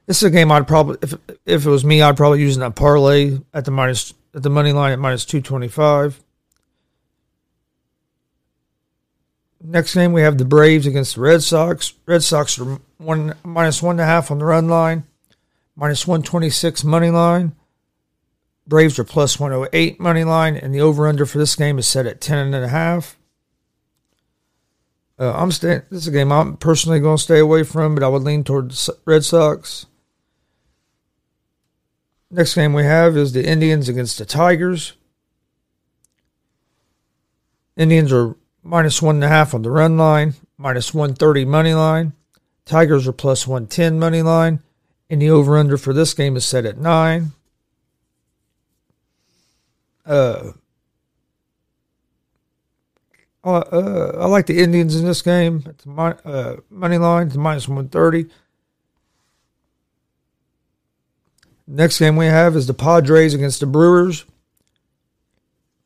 this 0.05 0.17
is 0.17 0.23
a 0.23 0.29
game 0.29 0.51
I'd 0.51 0.67
probably 0.67 0.97
if 1.01 1.13
if 1.45 1.65
it 1.65 1.69
was 1.69 1.85
me 1.85 2.01
I'd 2.01 2.17
probably 2.17 2.41
use 2.41 2.57
that 2.57 2.75
parlay 2.75 3.39
at 3.53 3.65
the 3.65 3.71
minus 3.71 4.13
at 4.33 4.43
the 4.43 4.49
money 4.49 4.71
line 4.71 4.91
at 4.91 4.99
minus 4.99 5.25
225. 5.25 6.21
Next 9.67 9.95
game 9.95 10.13
we 10.13 10.21
have 10.21 10.37
the 10.37 10.45
Braves 10.45 10.85
against 10.85 11.15
the 11.15 11.21
Red 11.21 11.41
Sox. 11.41 11.93
Red 12.05 12.21
Sox 12.21 12.59
are 12.59 12.79
one 12.97 13.35
minus 13.43 13.81
one 13.81 13.95
and 13.95 14.01
a 14.01 14.05
half 14.05 14.29
on 14.29 14.37
the 14.37 14.45
run 14.45 14.67
line, 14.67 15.05
minus 15.75 16.05
126 16.05 16.83
money 16.83 17.09
line. 17.09 17.55
Braves 18.67 18.99
are 18.99 19.03
plus 19.03 19.39
108 19.39 19.99
money 19.99 20.23
line, 20.23 20.55
and 20.55 20.73
the 20.73 20.81
over 20.81 21.07
under 21.07 21.25
for 21.25 21.37
this 21.37 21.55
game 21.55 21.79
is 21.79 21.87
set 21.87 22.05
at 22.05 22.21
10 22.21 22.53
and 22.53 22.65
a 22.65 22.67
half. 22.67 23.17
Uh, 25.17 25.33
I'm 25.33 25.51
staying. 25.51 25.83
This 25.89 26.01
is 26.01 26.07
a 26.07 26.11
game 26.11 26.31
I'm 26.31 26.57
personally 26.57 26.99
going 26.99 27.17
to 27.17 27.23
stay 27.23 27.39
away 27.39 27.63
from, 27.63 27.95
but 27.95 28.03
I 28.03 28.07
would 28.07 28.23
lean 28.23 28.43
toward 28.43 28.71
the 28.71 28.97
Red 29.05 29.23
Sox. 29.23 29.85
Next 32.35 32.53
game 32.53 32.73
we 32.73 32.83
have 32.83 33.15
is 33.15 33.31
the 33.31 33.47
Indians 33.47 33.87
against 33.87 34.17
the 34.17 34.25
Tigers. 34.25 34.91
Indians 37.77 38.11
are 38.11 38.35
minus 38.61 39.01
one 39.01 39.15
and 39.15 39.23
a 39.23 39.29
half 39.29 39.53
on 39.53 39.61
the 39.61 39.71
run 39.71 39.97
line, 39.97 40.33
minus 40.57 40.93
130 40.93 41.45
money 41.45 41.73
line. 41.73 42.11
Tigers 42.65 43.07
are 43.07 43.13
plus 43.13 43.47
110 43.47 43.97
money 43.97 44.21
line. 44.21 44.59
And 45.09 45.21
the 45.21 45.29
over 45.29 45.57
under 45.57 45.77
for 45.77 45.93
this 45.93 46.13
game 46.13 46.35
is 46.35 46.43
set 46.43 46.65
at 46.65 46.77
nine. 46.77 47.31
Uh, 50.05 50.51
uh, 53.45 53.59
uh, 53.59 54.17
I 54.19 54.25
like 54.25 54.47
the 54.47 54.61
Indians 54.61 54.97
in 54.97 55.05
this 55.05 55.21
game. 55.21 55.63
It's 55.67 55.85
my, 55.85 56.11
uh, 56.25 56.57
money 56.69 56.97
line, 56.97 57.27
it's 57.27 57.37
minus 57.37 57.69
130. 57.69 58.29
Next 61.67 61.99
game 61.99 62.15
we 62.15 62.27
have 62.27 62.55
is 62.55 62.67
the 62.67 62.73
Padres 62.73 63.33
against 63.33 63.59
the 63.59 63.65
Brewers. 63.65 64.25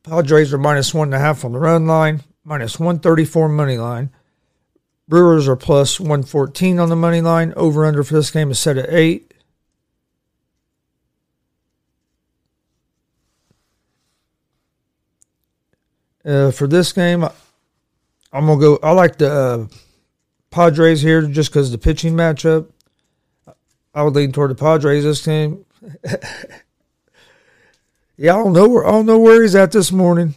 Padres 0.02 0.52
are 0.52 0.58
minus 0.58 0.92
one 0.92 1.08
and 1.08 1.14
a 1.14 1.18
half 1.18 1.44
on 1.44 1.52
the 1.52 1.58
run 1.58 1.86
line, 1.86 2.22
minus 2.44 2.78
one 2.78 2.98
thirty 2.98 3.24
four 3.24 3.48
money 3.48 3.78
line. 3.78 4.10
Brewers 5.08 5.48
are 5.48 5.56
plus 5.56 5.98
one 5.98 6.22
fourteen 6.22 6.78
on 6.78 6.88
the 6.88 6.96
money 6.96 7.20
line. 7.20 7.52
Over 7.56 7.86
under 7.86 8.02
for 8.02 8.14
this 8.14 8.30
game 8.30 8.50
is 8.50 8.58
set 8.58 8.76
at 8.76 8.92
eight. 8.92 9.32
Uh, 16.22 16.50
for 16.50 16.66
this 16.66 16.92
game, 16.92 17.24
I'm 18.32 18.46
gonna 18.46 18.60
go. 18.60 18.78
I 18.82 18.92
like 18.92 19.16
the 19.16 19.32
uh, 19.32 19.66
Padres 20.50 21.00
here 21.00 21.22
just 21.22 21.50
because 21.50 21.72
the 21.72 21.78
pitching 21.78 22.14
matchup. 22.14 22.68
I 23.94 24.02
would 24.02 24.14
lean 24.14 24.30
toward 24.30 24.50
the 24.50 24.54
Padres 24.54 25.04
this 25.04 25.24
game. 25.24 25.64
Yeah, 28.16 28.34
I 28.34 28.42
don't 28.42 28.52
know 28.52 28.68
where 28.68 28.84
don't 28.84 29.06
know 29.06 29.18
where 29.18 29.42
he's 29.42 29.54
at 29.54 29.72
this 29.72 29.90
morning. 29.92 30.34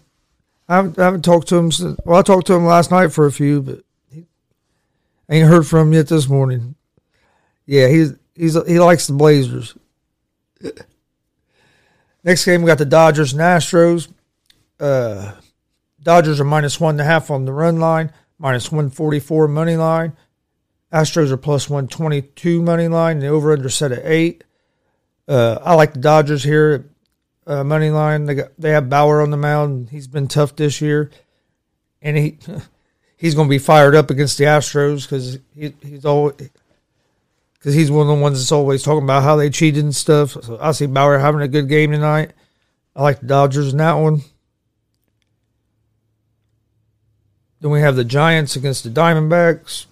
I 0.67 0.77
haven't, 0.77 0.97
I 0.99 1.05
haven't 1.05 1.23
talked 1.23 1.49
to 1.49 1.57
him. 1.57 1.71
Since, 1.71 1.99
well, 2.05 2.19
I 2.19 2.21
talked 2.21 2.47
to 2.47 2.53
him 2.53 2.65
last 2.65 2.91
night 2.91 3.11
for 3.11 3.25
a 3.25 3.31
few, 3.31 3.61
but 3.61 3.83
he, 4.09 4.25
ain't 5.29 5.49
heard 5.49 5.67
from 5.67 5.87
him 5.87 5.93
yet 5.93 6.07
this 6.07 6.29
morning. 6.29 6.75
Yeah, 7.65 7.87
he's 7.87 8.13
he's 8.35 8.53
he 8.65 8.79
likes 8.79 9.07
the 9.07 9.13
Blazers. 9.13 9.75
Next 12.23 12.45
game 12.45 12.61
we 12.61 12.67
got 12.67 12.77
the 12.77 12.85
Dodgers 12.85 13.33
and 13.33 13.41
Astros. 13.41 14.07
Uh, 14.79 15.33
Dodgers 16.01 16.39
are 16.39 16.45
minus 16.45 16.79
one 16.79 16.95
and 16.95 17.01
a 17.01 17.05
half 17.05 17.29
on 17.29 17.45
the 17.45 17.53
run 17.53 17.79
line, 17.79 18.11
minus 18.37 18.71
144 18.71 19.47
money 19.47 19.75
line. 19.75 20.13
Astros 20.91 21.31
are 21.31 21.37
plus 21.37 21.69
122 21.69 22.61
money 22.61 22.87
line. 22.87 23.19
The 23.19 23.27
over 23.27 23.51
under 23.51 23.69
set 23.69 23.91
at 23.91 24.05
eight. 24.05 24.43
Uh, 25.27 25.59
I 25.61 25.75
like 25.75 25.93
the 25.93 25.99
Dodgers 25.99 26.43
here 26.43 26.89
uh, 27.47 27.63
money 27.63 27.89
line. 27.89 28.25
They 28.25 28.35
got 28.35 28.51
they 28.57 28.71
have 28.71 28.89
Bauer 28.89 29.21
on 29.21 29.31
the 29.31 29.37
mound. 29.37 29.89
He's 29.89 30.07
been 30.07 30.27
tough 30.27 30.55
this 30.55 30.81
year, 30.81 31.11
and 32.01 32.17
he 32.17 32.37
he's 33.17 33.35
going 33.35 33.47
to 33.47 33.53
be 33.53 33.59
fired 33.59 33.95
up 33.95 34.09
against 34.09 34.37
the 34.37 34.45
Astros 34.45 35.03
because 35.03 35.39
he, 35.55 35.73
he's 35.81 36.05
always 36.05 36.35
because 37.53 37.73
he's 37.73 37.91
one 37.91 38.01
of 38.01 38.15
the 38.15 38.21
ones 38.21 38.39
that's 38.39 38.51
always 38.51 38.83
talking 38.83 39.03
about 39.03 39.23
how 39.23 39.35
they 39.35 39.49
cheated 39.49 39.83
and 39.83 39.95
stuff. 39.95 40.31
So 40.31 40.57
I 40.59 40.71
see 40.73 40.85
Bauer 40.85 41.17
having 41.17 41.41
a 41.41 41.47
good 41.47 41.69
game 41.69 41.91
tonight. 41.91 42.33
I 42.95 43.01
like 43.01 43.21
the 43.21 43.27
Dodgers 43.27 43.71
in 43.71 43.77
that 43.77 43.93
one. 43.93 44.21
Then 47.61 47.71
we 47.71 47.79
have 47.79 47.95
the 47.95 48.03
Giants 48.03 48.57
against 48.57 48.83
the 48.83 48.89
Diamondbacks. 48.89 49.85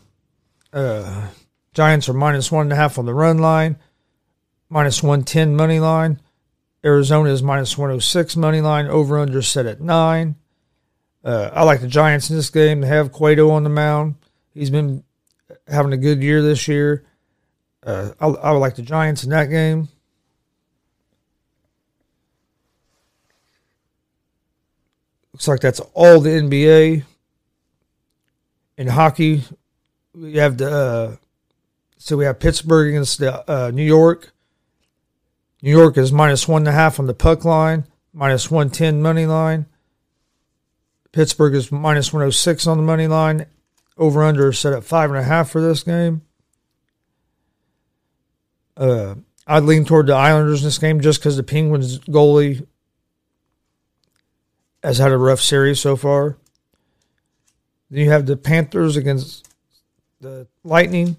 Uh, 0.74 1.28
Giants 1.74 2.10
are 2.10 2.14
minus 2.14 2.52
one 2.52 2.66
and 2.66 2.74
a 2.74 2.76
half 2.76 3.00
on 3.00 3.06
the 3.06 3.14
run 3.14 3.38
line, 3.38 3.78
minus 4.72 5.04
110 5.04 5.56
money 5.56 5.80
line. 5.80 6.20
Arizona 6.84 7.30
is 7.30 7.44
minus 7.44 7.78
106 7.78 8.36
money 8.36 8.62
line, 8.62 8.88
over 8.88 9.20
under 9.20 9.42
set 9.44 9.68
at 9.68 9.82
nine. 9.82 10.36
Uh, 11.24 11.52
I 11.54 11.64
like 11.64 11.82
the 11.82 11.88
Giants 11.88 12.32
in 12.32 12.36
this 12.36 12.50
game. 12.50 12.82
They 12.82 12.88
have 12.88 13.12
Cueto 13.12 13.52
on 13.52 13.64
the 13.64 13.70
mound. 13.70 14.16
He's 14.56 14.72
been 14.72 15.04
having 15.68 15.94
a 15.94 15.98
good 15.98 16.24
year 16.24 16.42
this 16.42 16.68
year. 16.68 17.06
Uh, 17.86 18.12
I, 18.20 18.28
I 18.28 18.52
would 18.52 18.60
like 18.60 18.76
the 18.76 18.82
Giants 18.82 19.24
in 19.24 19.30
that 19.30 19.46
game. 19.46 19.90
Looks 25.34 25.48
like 25.48 25.60
that's 25.60 25.80
all 25.94 26.20
the 26.20 26.32
NBA 26.32 27.04
in 28.82 28.88
hockey, 28.88 29.44
we 30.16 30.34
have 30.38 30.58
the 30.58 30.72
uh, 30.72 31.16
so 31.98 32.18
we 32.18 32.26
have 32.26 32.40
Pittsburgh 32.40 32.90
against 32.90 33.20
the, 33.20 33.50
uh, 33.50 33.70
New 33.70 33.84
York. 33.84 34.34
New 35.62 35.72
York 35.72 35.98
is 35.98 36.12
minus 36.12 36.48
one 36.48 36.62
and 36.62 36.70
a 36.70 36.72
half 36.72 37.00
on 37.00 37.06
the 37.06 37.14
puck 37.14 37.46
line, 37.46 37.86
minus 38.14 38.50
one 38.50 38.70
ten 38.70 39.02
money 39.02 39.26
line. 39.26 39.68
Pittsburgh 41.12 41.54
is 41.54 41.72
minus 41.72 42.12
one 42.12 42.22
hundred 42.22 42.28
oh 42.28 42.32
six 42.32 42.66
on 42.66 42.78
the 42.78 42.84
money 42.84 43.08
line. 43.08 43.46
Over 43.98 44.24
under 44.24 44.52
set 44.54 44.74
at 44.74 44.84
five 44.84 45.12
and 45.12 45.20
a 45.20 45.24
half 45.24 45.52
for 45.52 45.62
this 45.62 45.84
game. 45.84 46.24
Uh, 48.76 49.16
I'd 49.46 49.64
lean 49.64 49.86
toward 49.86 50.08
the 50.08 50.14
Islanders 50.14 50.62
in 50.62 50.68
this 50.68 50.80
game 50.80 51.02
just 51.02 51.20
because 51.20 51.38
the 51.38 51.44
Penguins 51.44 52.00
goalie 52.00 52.66
has 54.82 54.98
had 54.98 55.12
a 55.12 55.18
rough 55.18 55.42
series 55.42 55.80
so 55.80 55.96
far. 55.96 56.38
Then 57.92 58.00
you 58.00 58.10
have 58.10 58.26
the 58.26 58.38
Panthers 58.38 58.96
against 58.96 59.48
the 60.22 60.48
Lightning. 60.64 61.18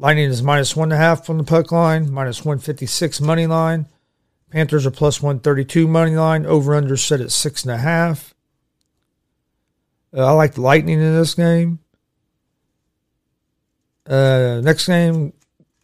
Lightning 0.00 0.30
is 0.30 0.42
minus 0.42 0.74
one 0.74 0.92
and 0.92 0.94
a 0.94 0.96
half 0.96 1.26
from 1.26 1.36
the 1.36 1.44
puck 1.44 1.70
line, 1.70 2.10
minus 2.10 2.42
156 2.42 3.20
money 3.20 3.46
line. 3.46 3.86
Panthers 4.50 4.86
are 4.86 4.90
plus 4.90 5.20
132 5.20 5.86
money 5.86 6.16
line. 6.16 6.46
Over 6.46 6.74
under 6.74 6.96
set 6.96 7.20
at 7.20 7.30
six 7.30 7.64
and 7.64 7.72
a 7.72 7.76
half. 7.76 8.34
Uh, 10.16 10.24
I 10.24 10.30
like 10.30 10.54
the 10.54 10.62
Lightning 10.62 10.98
in 10.98 11.14
this 11.14 11.34
game. 11.34 11.80
Uh, 14.06 14.62
next 14.64 14.86
game, 14.86 15.34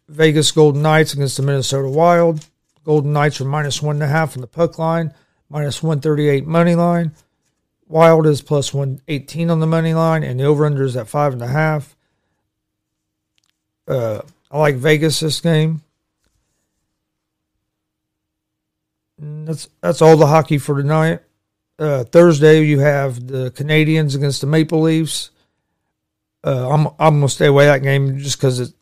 Vegas 0.09 0.51
Golden 0.51 0.81
Knights 0.81 1.13
against 1.13 1.37
the 1.37 1.43
Minnesota 1.43 1.87
Wild. 1.87 2.47
Golden 2.85 3.13
Knights 3.13 3.43
are 3.43 3.45
minus 3.45 3.83
one 3.83 3.97
and 3.97 4.03
a 4.03 4.09
half 4.09 4.35
on 4.35 4.41
the 4.41 4.47
puck 4.47 4.79
line, 4.79 5.13
minus 5.51 5.83
138 5.83 6.47
money 6.47 6.75
line. 6.75 7.13
Wild 7.87 8.27
is 8.27 8.41
plus 8.41 8.73
118 8.73 9.51
on 9.51 9.61
the 9.61 9.67
money 9.67 9.93
line, 9.93 10.23
and 10.23 10.41
the 10.41 10.45
over 10.45 10.65
under 10.65 10.85
is 10.85 10.97
at 10.97 11.07
five 11.07 11.35
and 11.35 11.43
a 11.43 11.49
half. 11.49 11.96
Uh, 13.87 14.21
I 14.51 14.59
like 14.59 14.77
Vegas 14.77 15.21
this 15.21 15.41
game. 15.41 15.83
That's 19.19 19.69
that's 19.81 20.03
all 20.03 20.17
the 20.17 20.27
hockey 20.27 20.59
for 20.59 20.77
tonight. 20.77 21.21
Uh, 21.79 22.05
Thursday 22.05 22.63
you 22.65 22.81
have 22.81 23.27
the 23.27 23.51
Canadiens 23.51 24.15
against 24.15 24.41
the 24.41 24.47
Maple 24.47 24.83
Leafs. 24.83 25.31
Uh, 26.45 26.69
I'm 26.69 26.87
I'm 26.99 27.17
gonna 27.17 27.29
stay 27.29 27.47
away 27.47 27.67
that 27.67 27.83
game 27.83 28.19
just 28.19 28.39
because 28.39 28.75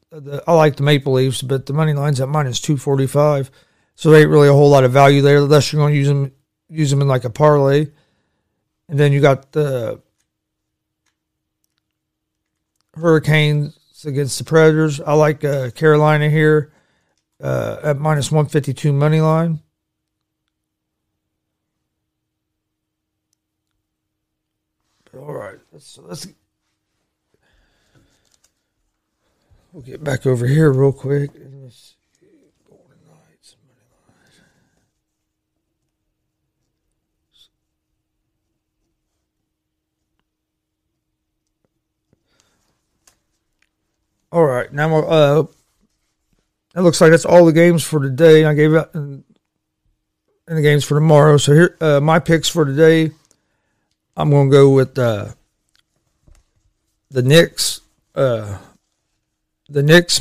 I 0.46 0.52
like 0.52 0.76
the 0.76 0.82
Maple 0.82 1.14
Leafs, 1.14 1.42
but 1.42 1.66
the 1.66 1.72
money 1.72 1.92
line's 1.92 2.20
at 2.20 2.28
minus 2.28 2.60
two 2.60 2.76
forty 2.76 3.06
five, 3.06 3.50
so 3.94 4.10
there 4.10 4.20
ain't 4.20 4.30
really 4.30 4.48
a 4.48 4.52
whole 4.52 4.70
lot 4.70 4.84
of 4.84 4.92
value 4.92 5.22
there 5.22 5.38
unless 5.38 5.72
you're 5.72 5.82
gonna 5.82 5.94
use 5.94 6.08
them 6.08 6.32
use 6.68 6.90
them 6.90 7.00
in 7.00 7.08
like 7.08 7.24
a 7.24 7.30
parlay. 7.30 7.88
And 8.88 8.98
then 8.98 9.12
you 9.12 9.20
got 9.20 9.52
the 9.52 10.00
Hurricanes 12.94 13.78
against 14.06 14.38
the 14.38 14.44
Predators. 14.44 15.00
I 15.00 15.14
like 15.14 15.44
uh, 15.44 15.70
Carolina 15.70 16.28
here 16.30 16.72
uh, 17.42 17.78
at 17.82 17.98
minus 17.98 18.30
152 18.30 18.92
money 18.92 19.20
line. 19.20 19.60
All 25.16 25.32
right, 25.32 25.58
let's 25.72 25.96
let's 25.98 26.26
we'll 29.72 29.82
get 29.82 30.02
back 30.02 30.26
over 30.26 30.44
here 30.46 30.72
real 30.72 30.92
quick. 30.92 31.30
All 44.34 44.44
right, 44.44 44.72
now 44.72 44.96
uh, 44.96 45.44
it 46.74 46.80
looks 46.80 47.00
like 47.00 47.12
that's 47.12 47.24
all 47.24 47.46
the 47.46 47.52
games 47.52 47.84
for 47.84 48.00
today. 48.00 48.44
I 48.44 48.52
gave 48.52 48.74
out 48.74 48.92
and, 48.92 49.22
and 50.48 50.58
the 50.58 50.60
games 50.60 50.84
for 50.84 50.96
tomorrow. 50.96 51.36
So 51.36 51.52
here, 51.52 51.76
uh, 51.80 52.00
my 52.00 52.18
picks 52.18 52.48
for 52.48 52.64
today. 52.64 53.12
I'm 54.16 54.30
going 54.30 54.50
to 54.50 54.52
go 54.52 54.70
with 54.70 54.98
uh, 54.98 55.28
the 57.12 57.22
Knicks. 57.22 57.80
Uh, 58.12 58.58
the 59.68 59.84
Knicks. 59.84 60.20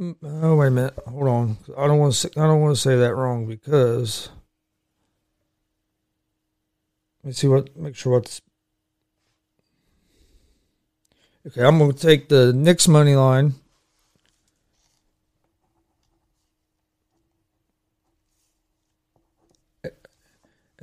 Oh 0.00 0.56
wait 0.56 0.68
a 0.68 0.70
minute, 0.70 0.98
hold 1.06 1.28
on. 1.28 1.58
I 1.76 1.86
don't 1.86 1.98
want 1.98 2.14
to. 2.14 2.30
I 2.38 2.46
don't 2.46 2.62
want 2.62 2.74
to 2.74 2.80
say 2.80 2.96
that 2.96 3.14
wrong 3.14 3.46
because. 3.46 4.30
Let 7.22 7.26
me 7.26 7.32
see 7.34 7.46
what. 7.46 7.76
Make 7.76 7.94
sure 7.94 8.14
what's 8.14 8.40
Okay, 11.46 11.62
I'm 11.62 11.78
going 11.78 11.92
to 11.92 11.98
take 11.98 12.28
the 12.28 12.52
Knicks 12.52 12.88
money 12.88 13.14
line. 13.16 13.54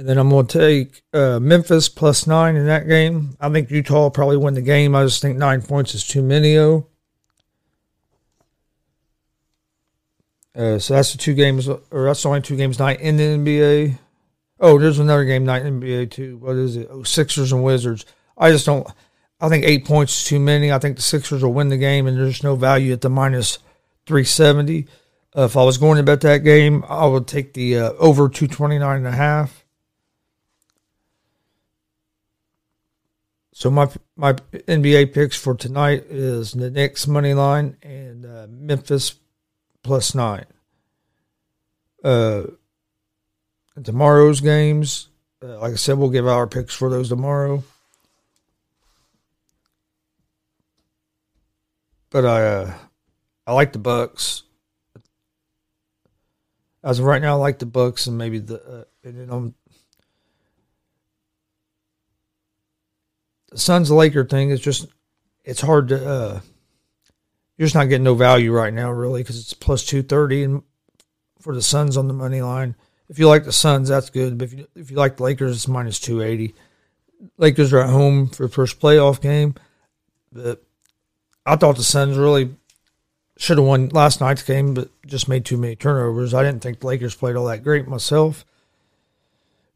And 0.01 0.09
then 0.09 0.17
I'm 0.17 0.29
going 0.29 0.47
to 0.47 0.57
take 0.57 1.03
uh, 1.13 1.39
Memphis 1.39 1.89
plus 1.89 2.25
nine 2.25 2.55
in 2.55 2.65
that 2.65 2.87
game. 2.87 3.37
I 3.39 3.49
think 3.49 3.69
Utah 3.69 4.01
will 4.01 4.09
probably 4.11 4.37
win 4.37 4.55
the 4.55 4.61
game. 4.61 4.95
I 4.95 5.03
just 5.03 5.21
think 5.21 5.37
nine 5.37 5.61
points 5.61 5.93
is 5.93 6.07
too 6.07 6.23
many. 6.23 6.57
Oh. 6.57 6.87
Uh, 10.55 10.79
so 10.79 10.95
that's 10.95 11.11
the 11.11 11.17
two 11.17 11.33
games, 11.33 11.67
or 11.67 12.05
that's 12.05 12.23
the 12.23 12.29
only 12.29 12.41
two 12.41 12.55
games 12.55 12.79
night 12.79 12.99
in 12.99 13.17
the 13.17 13.23
NBA. 13.23 13.99
Oh, 14.59 14.77
there's 14.79 14.99
another 14.99 15.23
game 15.23 15.45
night 15.45 15.65
in 15.65 15.79
NBA 15.79 16.11
too. 16.11 16.37
What 16.37 16.55
is 16.55 16.77
it? 16.77 16.87
Oh, 16.89 17.03
Sixers 17.03 17.51
and 17.51 17.63
Wizards. 17.63 18.05
I 18.37 18.51
just 18.51 18.65
don't. 18.65 18.87
I 19.41 19.49
think 19.49 19.65
eight 19.65 19.85
points 19.85 20.21
is 20.21 20.27
too 20.27 20.39
many. 20.39 20.71
I 20.71 20.77
think 20.77 20.95
the 20.95 21.01
Sixers 21.01 21.43
will 21.43 21.53
win 21.53 21.69
the 21.69 21.77
game, 21.77 22.05
and 22.05 22.15
there's 22.15 22.43
no 22.43 22.55
value 22.55 22.93
at 22.93 23.01
the 23.01 23.09
minus 23.09 23.57
three 24.05 24.23
seventy. 24.23 24.87
Uh, 25.35 25.43
if 25.43 25.57
I 25.57 25.63
was 25.63 25.79
going 25.79 25.97
to 25.97 26.03
bet 26.03 26.21
that 26.21 26.39
game, 26.39 26.85
I 26.87 27.07
would 27.07 27.25
take 27.27 27.53
the 27.53 27.77
uh, 27.77 27.91
over 27.93 28.29
two 28.29 28.47
twenty 28.47 28.77
nine 28.77 28.97
and 28.97 29.07
a 29.07 29.11
half. 29.11 29.65
So 33.53 33.71
my 33.71 33.87
my 34.15 34.33
NBA 34.33 35.13
picks 35.13 35.37
for 35.37 35.55
tonight 35.55 36.05
is 36.09 36.51
the 36.51 36.69
Knicks 36.69 37.07
money 37.07 37.33
line 37.33 37.77
and 37.81 38.25
uh, 38.25 38.47
Memphis 38.49 39.15
plus 39.83 40.13
nine. 40.13 40.45
Uh, 42.03 42.43
tomorrow's 43.83 44.41
games, 44.41 45.09
uh, 45.43 45.59
like 45.59 45.73
I 45.73 45.75
said, 45.75 45.97
we'll 45.97 46.09
give 46.09 46.27
our 46.27 46.47
picks 46.47 46.75
for 46.75 46.89
those 46.89 47.09
tomorrow. 47.09 47.63
But 52.11 52.25
I 52.25 52.45
uh, 52.45 52.73
I 53.47 53.53
like 53.53 53.73
the 53.73 53.79
Bucks. 53.79 54.43
As 56.83 56.99
of 56.99 57.05
right 57.05 57.21
now, 57.21 57.35
I 57.35 57.39
like 57.39 57.59
the 57.59 57.65
Bucks 57.65 58.07
and 58.07 58.17
maybe 58.17 58.39
the 58.39 58.61
uh, 58.61 58.83
and 59.03 59.19
then 59.19 59.29
on 59.29 59.53
the 63.49 63.57
Suns 63.57 63.89
Laker 63.89 64.25
thing 64.25 64.49
is 64.49 64.59
just 64.59 64.87
it's 65.43 65.61
hard 65.61 65.87
to 65.87 66.07
uh, 66.07 66.39
you're 67.57 67.65
just 67.65 67.75
not 67.75 67.85
getting 67.85 68.03
no 68.03 68.15
value 68.15 68.51
right 68.51 68.73
now 68.73 68.91
really 68.91 69.21
because 69.21 69.39
it's 69.39 69.53
plus 69.53 69.85
two 69.85 70.03
thirty 70.03 70.43
and 70.43 70.63
for 71.39 71.55
the 71.55 71.61
Suns 71.61 71.97
on 71.97 72.07
the 72.07 72.13
money 72.13 72.41
line. 72.41 72.75
If 73.09 73.19
you 73.19 73.27
like 73.27 73.43
the 73.43 73.51
Suns, 73.51 73.89
that's 73.89 74.09
good. 74.09 74.37
But 74.37 74.45
if 74.45 74.53
you 74.53 74.67
if 74.75 74.91
you 74.91 74.97
like 74.97 75.17
the 75.17 75.23
Lakers, 75.23 75.55
it's 75.55 75.67
minus 75.67 75.99
two 75.99 76.21
eighty. 76.21 76.55
Lakers 77.37 77.71
are 77.71 77.81
at 77.81 77.89
home 77.89 78.27
for 78.27 78.43
the 78.43 78.53
first 78.53 78.79
playoff 78.79 79.21
game, 79.21 79.55
but 80.31 80.63
I 81.45 81.55
thought 81.55 81.77
the 81.77 81.83
Suns 81.83 82.17
really 82.17 82.55
should 83.37 83.57
have 83.57 83.65
won 83.65 83.89
last 83.89 84.21
night's 84.21 84.43
game, 84.43 84.73
but 84.73 84.89
just 85.05 85.27
made 85.27 85.45
too 85.45 85.57
many 85.57 85.75
turnovers. 85.75 86.33
I 86.33 86.43
didn't 86.43 86.61
think 86.61 86.79
the 86.79 86.87
Lakers 86.87 87.15
played 87.15 87.35
all 87.35 87.45
that 87.45 87.63
great 87.63 87.87
myself. 87.87 88.45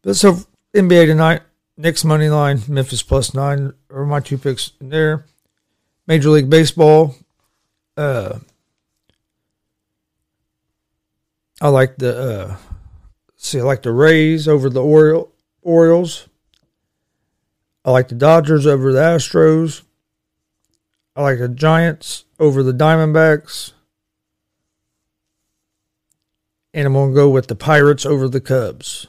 But 0.02 0.16
so 0.16 0.38
NBA 0.74 1.06
tonight, 1.06 1.42
Knicks 1.76 2.04
money 2.04 2.28
line, 2.28 2.60
Memphis 2.68 3.02
plus 3.02 3.34
nine 3.34 3.72
are 3.90 4.06
my 4.06 4.20
two 4.20 4.38
picks 4.38 4.72
in 4.80 4.90
there. 4.90 5.26
Major 6.06 6.30
League 6.30 6.48
Baseball, 6.48 7.16
uh, 7.96 8.38
I 11.60 11.68
like 11.68 11.96
the 11.96 12.18
uh, 12.18 12.56
see, 13.36 13.58
I 13.58 13.62
like 13.62 13.82
the 13.82 13.92
Rays 13.92 14.46
over 14.46 14.70
the 14.70 14.82
Oriole, 14.82 15.32
Orioles. 15.62 16.28
I 17.84 17.90
like 17.90 18.08
the 18.08 18.14
Dodgers 18.14 18.66
over 18.66 18.92
the 18.92 19.00
Astros. 19.00 19.82
I 21.16 21.22
like 21.22 21.38
the 21.38 21.48
Giants 21.48 22.26
over 22.38 22.62
the 22.62 22.74
Diamondbacks. 22.74 23.72
And 26.74 26.86
I'm 26.86 26.92
going 26.92 27.10
to 27.10 27.14
go 27.14 27.30
with 27.30 27.46
the 27.46 27.54
Pirates 27.54 28.04
over 28.04 28.28
the 28.28 28.40
Cubs. 28.40 29.06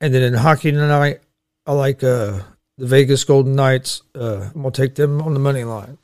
And 0.00 0.14
then 0.14 0.22
in 0.22 0.32
hockey 0.32 0.72
tonight, 0.72 1.20
I 1.66 1.72
like 1.72 2.02
uh, 2.02 2.40
the 2.78 2.86
Vegas 2.86 3.24
Golden 3.24 3.54
Knights. 3.54 4.00
Uh, 4.14 4.48
I'm 4.54 4.62
going 4.62 4.72
to 4.72 4.82
take 4.82 4.94
them 4.94 5.20
on 5.20 5.34
the 5.34 5.40
money 5.40 5.64
line. 5.64 5.98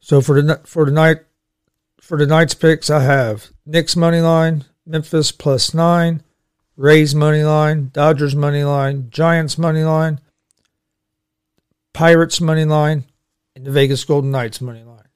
So 0.00 0.20
for 0.20 0.40
the 0.40 0.60
for 0.64 0.84
the 0.84 0.90
night 0.90 1.20
for 1.98 2.18
the 2.18 2.26
night's 2.26 2.52
picks, 2.52 2.90
I 2.90 3.02
have 3.02 3.48
Knicks 3.64 3.96
money 3.96 4.20
line, 4.20 4.66
Memphis 4.84 5.32
plus 5.32 5.72
nine, 5.72 6.22
Rays 6.76 7.14
money 7.14 7.44
line, 7.44 7.90
Dodgers 7.92 8.34
money 8.34 8.64
line, 8.64 9.08
Giants 9.10 9.58
money 9.58 9.84
line, 9.84 10.20
Pirates 11.92 12.40
money 12.40 12.64
line, 12.64 13.04
and 13.54 13.64
the 13.64 13.70
Vegas 13.70 14.04
Golden 14.04 14.30
Knights 14.30 14.60
money 14.60 14.82
line. 14.82 15.08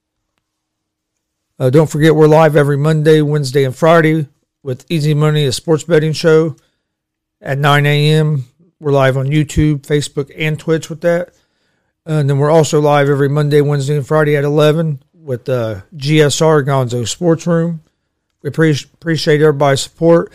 Uh, 1.58 1.70
don't 1.70 1.90
forget 1.90 2.14
we're 2.14 2.28
live 2.28 2.54
every 2.54 2.76
Monday, 2.76 3.20
Wednesday, 3.20 3.64
and 3.64 3.74
Friday 3.74 4.28
with 4.62 4.86
Easy 4.88 5.14
Money, 5.14 5.44
a 5.44 5.52
sports 5.52 5.82
betting 5.82 6.12
show 6.12 6.54
at 7.40 7.58
9 7.58 7.84
a.m. 7.86 8.44
We're 8.78 8.92
live 8.92 9.16
on 9.16 9.26
YouTube, 9.26 9.80
Facebook, 9.80 10.30
and 10.36 10.56
Twitch 10.58 10.88
with 10.88 11.00
that. 11.00 11.30
And 12.06 12.30
then 12.30 12.38
we're 12.38 12.50
also 12.50 12.80
live 12.80 13.08
every 13.08 13.28
Monday, 13.28 13.60
Wednesday, 13.60 13.96
and 13.96 14.06
Friday 14.06 14.36
at 14.36 14.44
11 14.44 15.02
with 15.12 15.48
uh, 15.48 15.80
GSR 15.96 16.64
Gonzo 16.64 17.06
Sports 17.06 17.46
Room. 17.46 17.82
We 18.42 18.48
appreciate 18.48 18.92
appreciate 18.94 19.40
everybody's 19.40 19.80
support. 19.80 20.32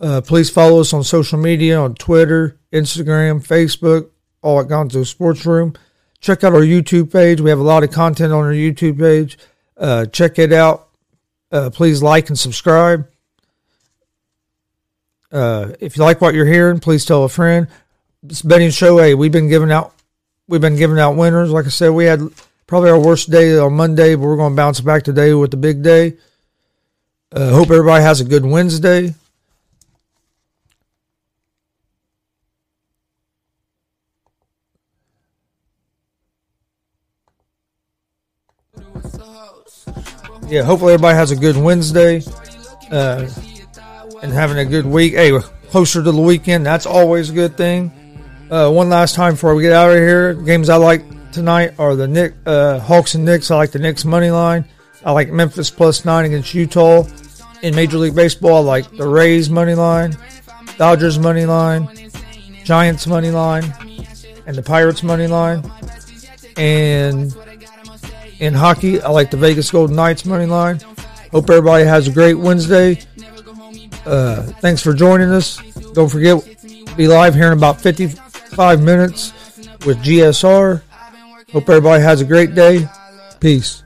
Uh, 0.00 0.20
please 0.20 0.50
follow 0.50 0.80
us 0.80 0.92
on 0.92 1.02
social 1.02 1.38
media 1.38 1.78
on 1.78 1.94
Twitter, 1.94 2.58
Instagram, 2.72 3.46
Facebook, 3.46 4.10
all 4.42 4.60
at 4.60 4.68
Gonzo 4.68 5.06
Sports 5.06 5.46
Room. 5.46 5.74
Check 6.20 6.44
out 6.44 6.54
our 6.54 6.60
YouTube 6.60 7.12
page. 7.12 7.40
We 7.40 7.50
have 7.50 7.58
a 7.58 7.64
lot 7.64 7.82
of 7.82 7.90
content 7.90 8.32
on 8.32 8.44
our 8.44 8.52
YouTube 8.52 8.98
page. 8.98 9.38
Uh, 9.76 10.06
check 10.06 10.38
it 10.38 10.52
out. 10.52 10.88
Uh, 11.50 11.70
please 11.70 12.02
like 12.02 12.28
and 12.28 12.38
subscribe. 12.38 13.08
Uh, 15.32 15.72
if 15.80 15.96
you 15.96 16.02
like 16.02 16.20
what 16.20 16.34
you're 16.34 16.46
hearing, 16.46 16.78
please 16.78 17.04
tell 17.04 17.24
a 17.24 17.28
friend. 17.28 17.68
This 18.22 18.42
betting 18.42 18.70
show, 18.70 18.98
hey, 18.98 19.14
we've 19.14 19.32
been 19.32 19.48
giving 19.48 19.70
out 19.70 19.94
we've 20.48 20.60
been 20.60 20.76
giving 20.76 20.98
out 20.98 21.16
winners. 21.16 21.50
Like 21.50 21.66
I 21.66 21.70
said, 21.70 21.90
we 21.90 22.04
had 22.04 22.20
probably 22.66 22.90
our 22.90 22.98
worst 22.98 23.30
day 23.30 23.58
on 23.58 23.74
Monday, 23.74 24.14
but 24.14 24.22
we're 24.22 24.36
going 24.36 24.52
to 24.52 24.56
bounce 24.56 24.80
back 24.80 25.02
today 25.02 25.34
with 25.34 25.50
the 25.50 25.56
big 25.56 25.82
day. 25.82 26.16
Uh, 27.32 27.50
hope 27.50 27.70
everybody 27.70 28.02
has 28.02 28.20
a 28.20 28.24
good 28.24 28.44
Wednesday. 28.44 29.14
Yeah, 40.48 40.62
hopefully 40.62 40.94
everybody 40.94 41.16
has 41.16 41.32
a 41.32 41.36
good 41.36 41.56
Wednesday 41.56 42.22
uh, 42.92 43.28
and 44.22 44.32
having 44.32 44.58
a 44.58 44.64
good 44.64 44.86
week. 44.86 45.14
Hey, 45.14 45.36
closer 45.70 46.04
to 46.04 46.12
the 46.12 46.22
weekend, 46.22 46.64
that's 46.64 46.86
always 46.86 47.30
a 47.30 47.32
good 47.32 47.56
thing. 47.56 47.90
Uh, 48.48 48.70
one 48.70 48.88
last 48.88 49.16
time 49.16 49.32
before 49.32 49.56
we 49.56 49.62
get 49.62 49.72
out 49.72 49.90
of 49.90 49.96
here, 49.96 50.34
games 50.34 50.68
I 50.68 50.76
like 50.76 51.02
tonight 51.32 51.74
are 51.80 51.96
the 51.96 52.06
Nick, 52.06 52.34
uh, 52.46 52.78
Hawks 52.78 53.16
and 53.16 53.24
Knicks. 53.24 53.50
I 53.50 53.56
like 53.56 53.72
the 53.72 53.80
Knicks 53.80 54.04
money 54.04 54.30
line. 54.30 54.64
I 55.04 55.10
like 55.10 55.30
Memphis 55.30 55.68
plus 55.68 56.04
nine 56.04 56.26
against 56.26 56.54
Utah. 56.54 57.04
In 57.62 57.74
Major 57.74 57.98
League 57.98 58.14
Baseball, 58.14 58.58
I 58.58 58.60
like 58.60 58.96
the 58.96 59.08
Rays 59.08 59.50
money 59.50 59.74
line, 59.74 60.16
Dodgers 60.78 61.18
money 61.18 61.44
line, 61.44 61.88
Giants 62.62 63.08
money 63.08 63.32
line, 63.32 63.64
and 64.46 64.56
the 64.56 64.62
Pirates 64.62 65.02
money 65.02 65.26
line. 65.26 65.68
And 66.56 67.36
in 68.40 68.54
hockey, 68.54 69.00
I 69.00 69.10
like 69.10 69.30
the 69.30 69.36
Vegas 69.36 69.70
Golden 69.70 69.96
Knights 69.96 70.24
money 70.24 70.46
line. 70.46 70.80
Hope 71.32 71.50
everybody 71.50 71.84
has 71.84 72.08
a 72.08 72.12
great 72.12 72.34
Wednesday. 72.34 72.98
Uh, 74.04 74.42
thanks 74.60 74.82
for 74.82 74.92
joining 74.92 75.30
us. 75.30 75.58
Don't 75.92 76.08
forget, 76.08 76.42
be 76.96 77.08
live 77.08 77.34
here 77.34 77.48
in 77.48 77.52
about 77.58 77.80
55 77.80 78.82
minutes 78.82 79.32
with 79.84 79.98
GSR. 79.98 80.82
Hope 81.52 81.68
everybody 81.68 82.02
has 82.02 82.20
a 82.20 82.24
great 82.24 82.54
day. 82.54 82.88
Peace. 83.40 83.82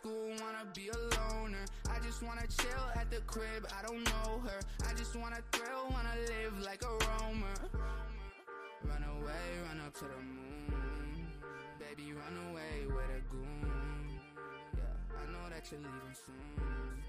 School, 0.00 0.28
wanna 0.40 0.64
be 0.74 0.88
a 0.88 0.96
loner. 0.96 1.64
I 1.90 1.98
just 2.00 2.22
wanna 2.22 2.46
chill 2.46 2.86
at 2.96 3.10
the 3.10 3.20
crib, 3.26 3.66
I 3.78 3.86
don't 3.86 4.04
know 4.04 4.40
her. 4.44 4.60
I 4.88 4.94
just 4.94 5.14
wanna 5.16 5.40
thrill, 5.52 5.88
wanna 5.90 6.16
live 6.28 6.58
like 6.60 6.82
a 6.82 6.92
roamer. 7.06 7.54
Run 8.84 9.04
away, 9.04 9.44
run 9.66 9.80
up 9.86 9.94
to 9.94 10.04
the 10.04 10.20
moon. 10.22 11.26
Baby, 11.78 12.12
run 12.12 12.50
away 12.50 12.86
with 12.86 13.18
a 13.18 13.20
goon. 13.30 14.20
Yeah, 14.76 15.20
I 15.20 15.32
know 15.32 15.48
that 15.50 15.70
you're 15.70 15.80
leaving 15.80 16.16
soon. 16.24 16.99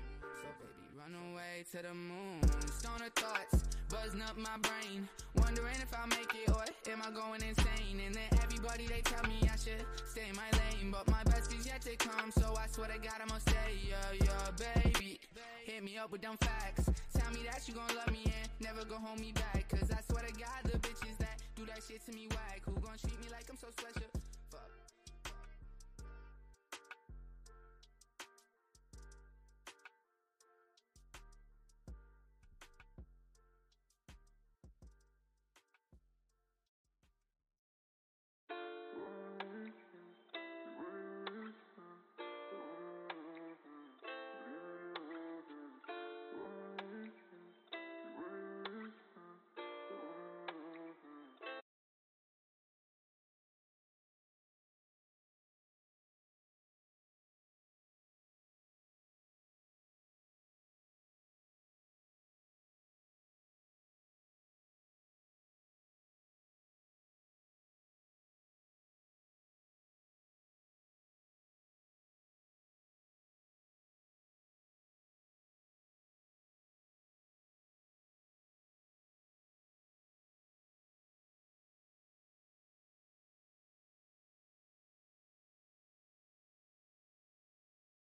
Baby, 1.12 1.18
run 1.18 1.34
away 1.34 1.66
to 1.72 1.82
the 1.82 1.94
moon. 1.94 2.42
Stoner 2.68 3.10
thoughts, 3.16 3.64
buzzing 3.90 4.22
up 4.22 4.38
my 4.38 4.58
brain. 4.62 5.08
Wondering 5.36 5.76
if 5.82 5.94
I'll 5.96 6.08
make 6.08 6.32
it 6.36 6.50
or 6.50 6.64
am 6.92 7.02
I 7.02 7.12
going 7.12 7.42
insane? 7.42 8.00
And 8.06 8.16
then 8.16 8.28
everybody 8.44 8.88
they 8.88 9.02
tell 9.02 9.24
me 9.24 9.40
I 9.44 9.56
should 9.56 9.86
stay 10.06 10.30
in 10.30 10.36
my 10.36 10.50
lane. 10.52 10.92
But 10.92 11.08
my 11.10 11.24
best 11.24 11.54
is 11.54 11.66
yet 11.66 11.82
to 11.82 11.96
come, 11.96 12.32
so 12.32 12.54
I 12.58 12.68
swear 12.68 12.90
to 12.90 13.00
God 13.00 13.20
I'ma 13.22 13.40
stay. 13.40 13.80
Yeah, 13.88 13.96
yeah, 14.24 14.84
baby. 14.84 15.20
Hit 15.66 15.84
me 15.84 15.98
up 15.98 16.12
with 16.12 16.22
them 16.22 16.38
facts. 16.42 16.90
Tell 17.18 17.32
me 17.32 17.40
that 17.50 17.68
you 17.68 17.74
gon' 17.74 17.96
love 17.96 18.12
me 18.12 18.24
and 18.26 18.50
never 18.60 18.86
go 18.86 18.96
hold 18.96 19.20
me 19.20 19.32
back. 19.32 19.68
Cause 19.70 19.92
I 19.92 20.00
swear 20.12 20.24
to 20.26 20.34
God 20.34 20.62
the 20.64 20.78
bitches 20.80 21.18
that 21.20 21.42
do 21.56 21.66
that 21.66 21.82
shit 21.88 22.06
to 22.06 22.12
me 22.14 22.28
whack? 22.30 22.62
Who 22.66 22.74
gon' 22.80 22.98
treat 22.98 23.20
me 23.20 23.28
like 23.32 23.46
I'm 23.50 23.58
so 23.58 23.68
special? 23.72 24.11